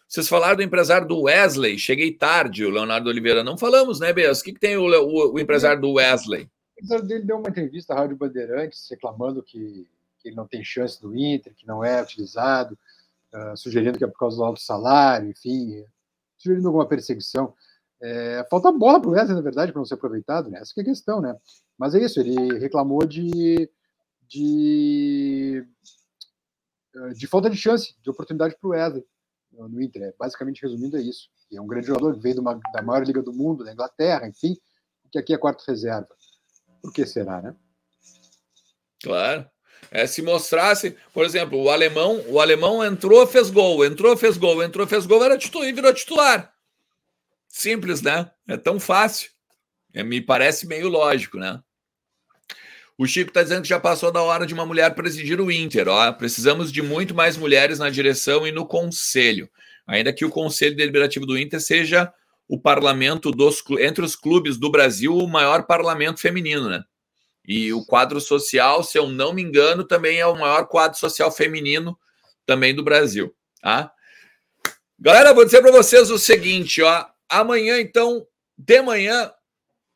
[0.07, 3.43] Vocês falaram do empresário do Wesley, cheguei tarde, o Leonardo Oliveira.
[3.43, 4.41] Não falamos, né, Bess?
[4.41, 6.45] O que, que tem o, o, o empresário do Wesley?
[6.77, 9.89] O empresário dele deu uma entrevista à Rádio Bandeirantes reclamando que,
[10.21, 12.79] que ele não tem chance do Inter, que não é utilizado,
[13.35, 15.85] uh, sugerindo que é por causa do alto salário, enfim,
[16.37, 17.55] sugerindo alguma perseguição.
[18.01, 20.61] É, falta bola para o Wesley, na verdade, para não ser aproveitado, né?
[20.61, 21.35] Essa é a questão, né?
[21.79, 23.71] Mas é isso, ele reclamou de,
[24.29, 25.67] de,
[27.17, 29.05] de falta de chance, de oportunidade para o Wesley
[29.53, 30.03] no Inter.
[30.03, 31.29] É, basicamente, resumindo, é isso.
[31.53, 34.57] é um grande jogador, veio uma, da maior liga do mundo, da Inglaterra, enfim,
[35.11, 36.09] que aqui é quarto reserva.
[36.83, 37.57] Por que será, né?
[39.03, 39.49] Claro.
[39.91, 44.63] É, se mostrasse, por exemplo, o alemão, o alemão entrou, fez gol, entrou, fez gol,
[44.63, 46.53] entrou, fez gol, era titular virou titular.
[47.49, 48.31] Simples, né?
[48.49, 49.31] É tão fácil.
[49.93, 51.61] É, me parece meio lógico, né?
[52.97, 55.89] O Chico está dizendo que já passou da hora de uma mulher presidir o Inter.
[55.89, 56.13] Ó.
[56.13, 59.49] Precisamos de muito mais mulheres na direção e no conselho.
[59.87, 62.13] Ainda que o conselho deliberativo do Inter seja
[62.49, 66.85] o parlamento dos entre os clubes do Brasil o maior parlamento feminino, né?
[67.47, 71.31] E o quadro social, se eu não me engano, também é o maior quadro social
[71.31, 71.99] feminino
[72.47, 73.93] também do Brasil, tá?
[74.99, 78.27] Galera, vou dizer para vocês o seguinte, ó, amanhã então,
[78.57, 79.31] de manhã,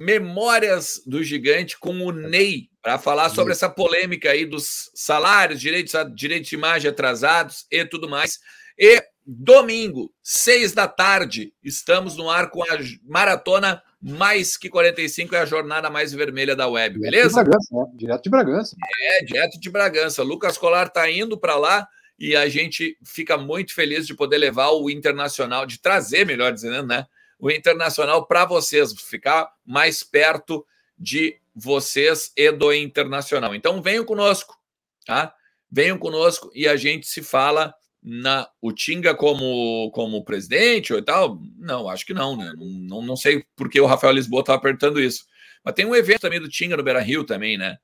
[0.01, 5.93] Memórias do Gigante com o Ney para falar sobre essa polêmica aí dos salários, direitos,
[6.15, 8.39] direitos de imagem atrasados e tudo mais.
[8.79, 15.41] E domingo, seis da tarde, estamos no ar com a maratona mais que 45 é
[15.41, 17.43] a jornada mais vermelha da web, beleza?
[17.43, 17.87] Direto de Bragança, né?
[17.95, 18.77] Direto de Bragança.
[19.01, 20.23] É, direto de Bragança.
[20.23, 21.89] Lucas Colar está indo para lá
[22.19, 26.87] e a gente fica muito feliz de poder levar o Internacional, de trazer, melhor dizendo,
[26.87, 27.07] né?
[27.39, 30.65] O Internacional para vocês, ficar mais perto
[30.99, 33.55] de vocês e do Internacional.
[33.55, 34.57] Então venham conosco,
[35.05, 35.35] tá?
[35.71, 37.75] Venham conosco e a gente se fala
[38.09, 41.39] na o Tinga como, como presidente ou tal?
[41.59, 42.51] Não, acho que não, né?
[42.57, 45.27] Não, não, sei porque o Rafael Lisboa está apertando isso.
[45.63, 47.77] Mas tem um evento também do Tinga no Beira Rio também, né?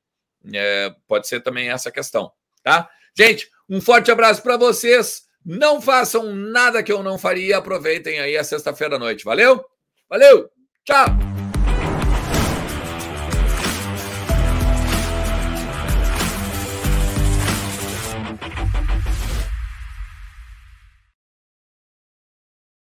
[0.52, 2.32] É, pode ser também essa questão,
[2.62, 2.88] tá?
[3.16, 5.24] Gente, um forte abraço para vocês.
[5.44, 7.58] Não façam nada que eu não faria.
[7.58, 9.24] Aproveitem aí a sexta-feira à noite.
[9.24, 9.62] Valeu?
[10.08, 10.48] Valeu!
[10.84, 11.23] Tchau!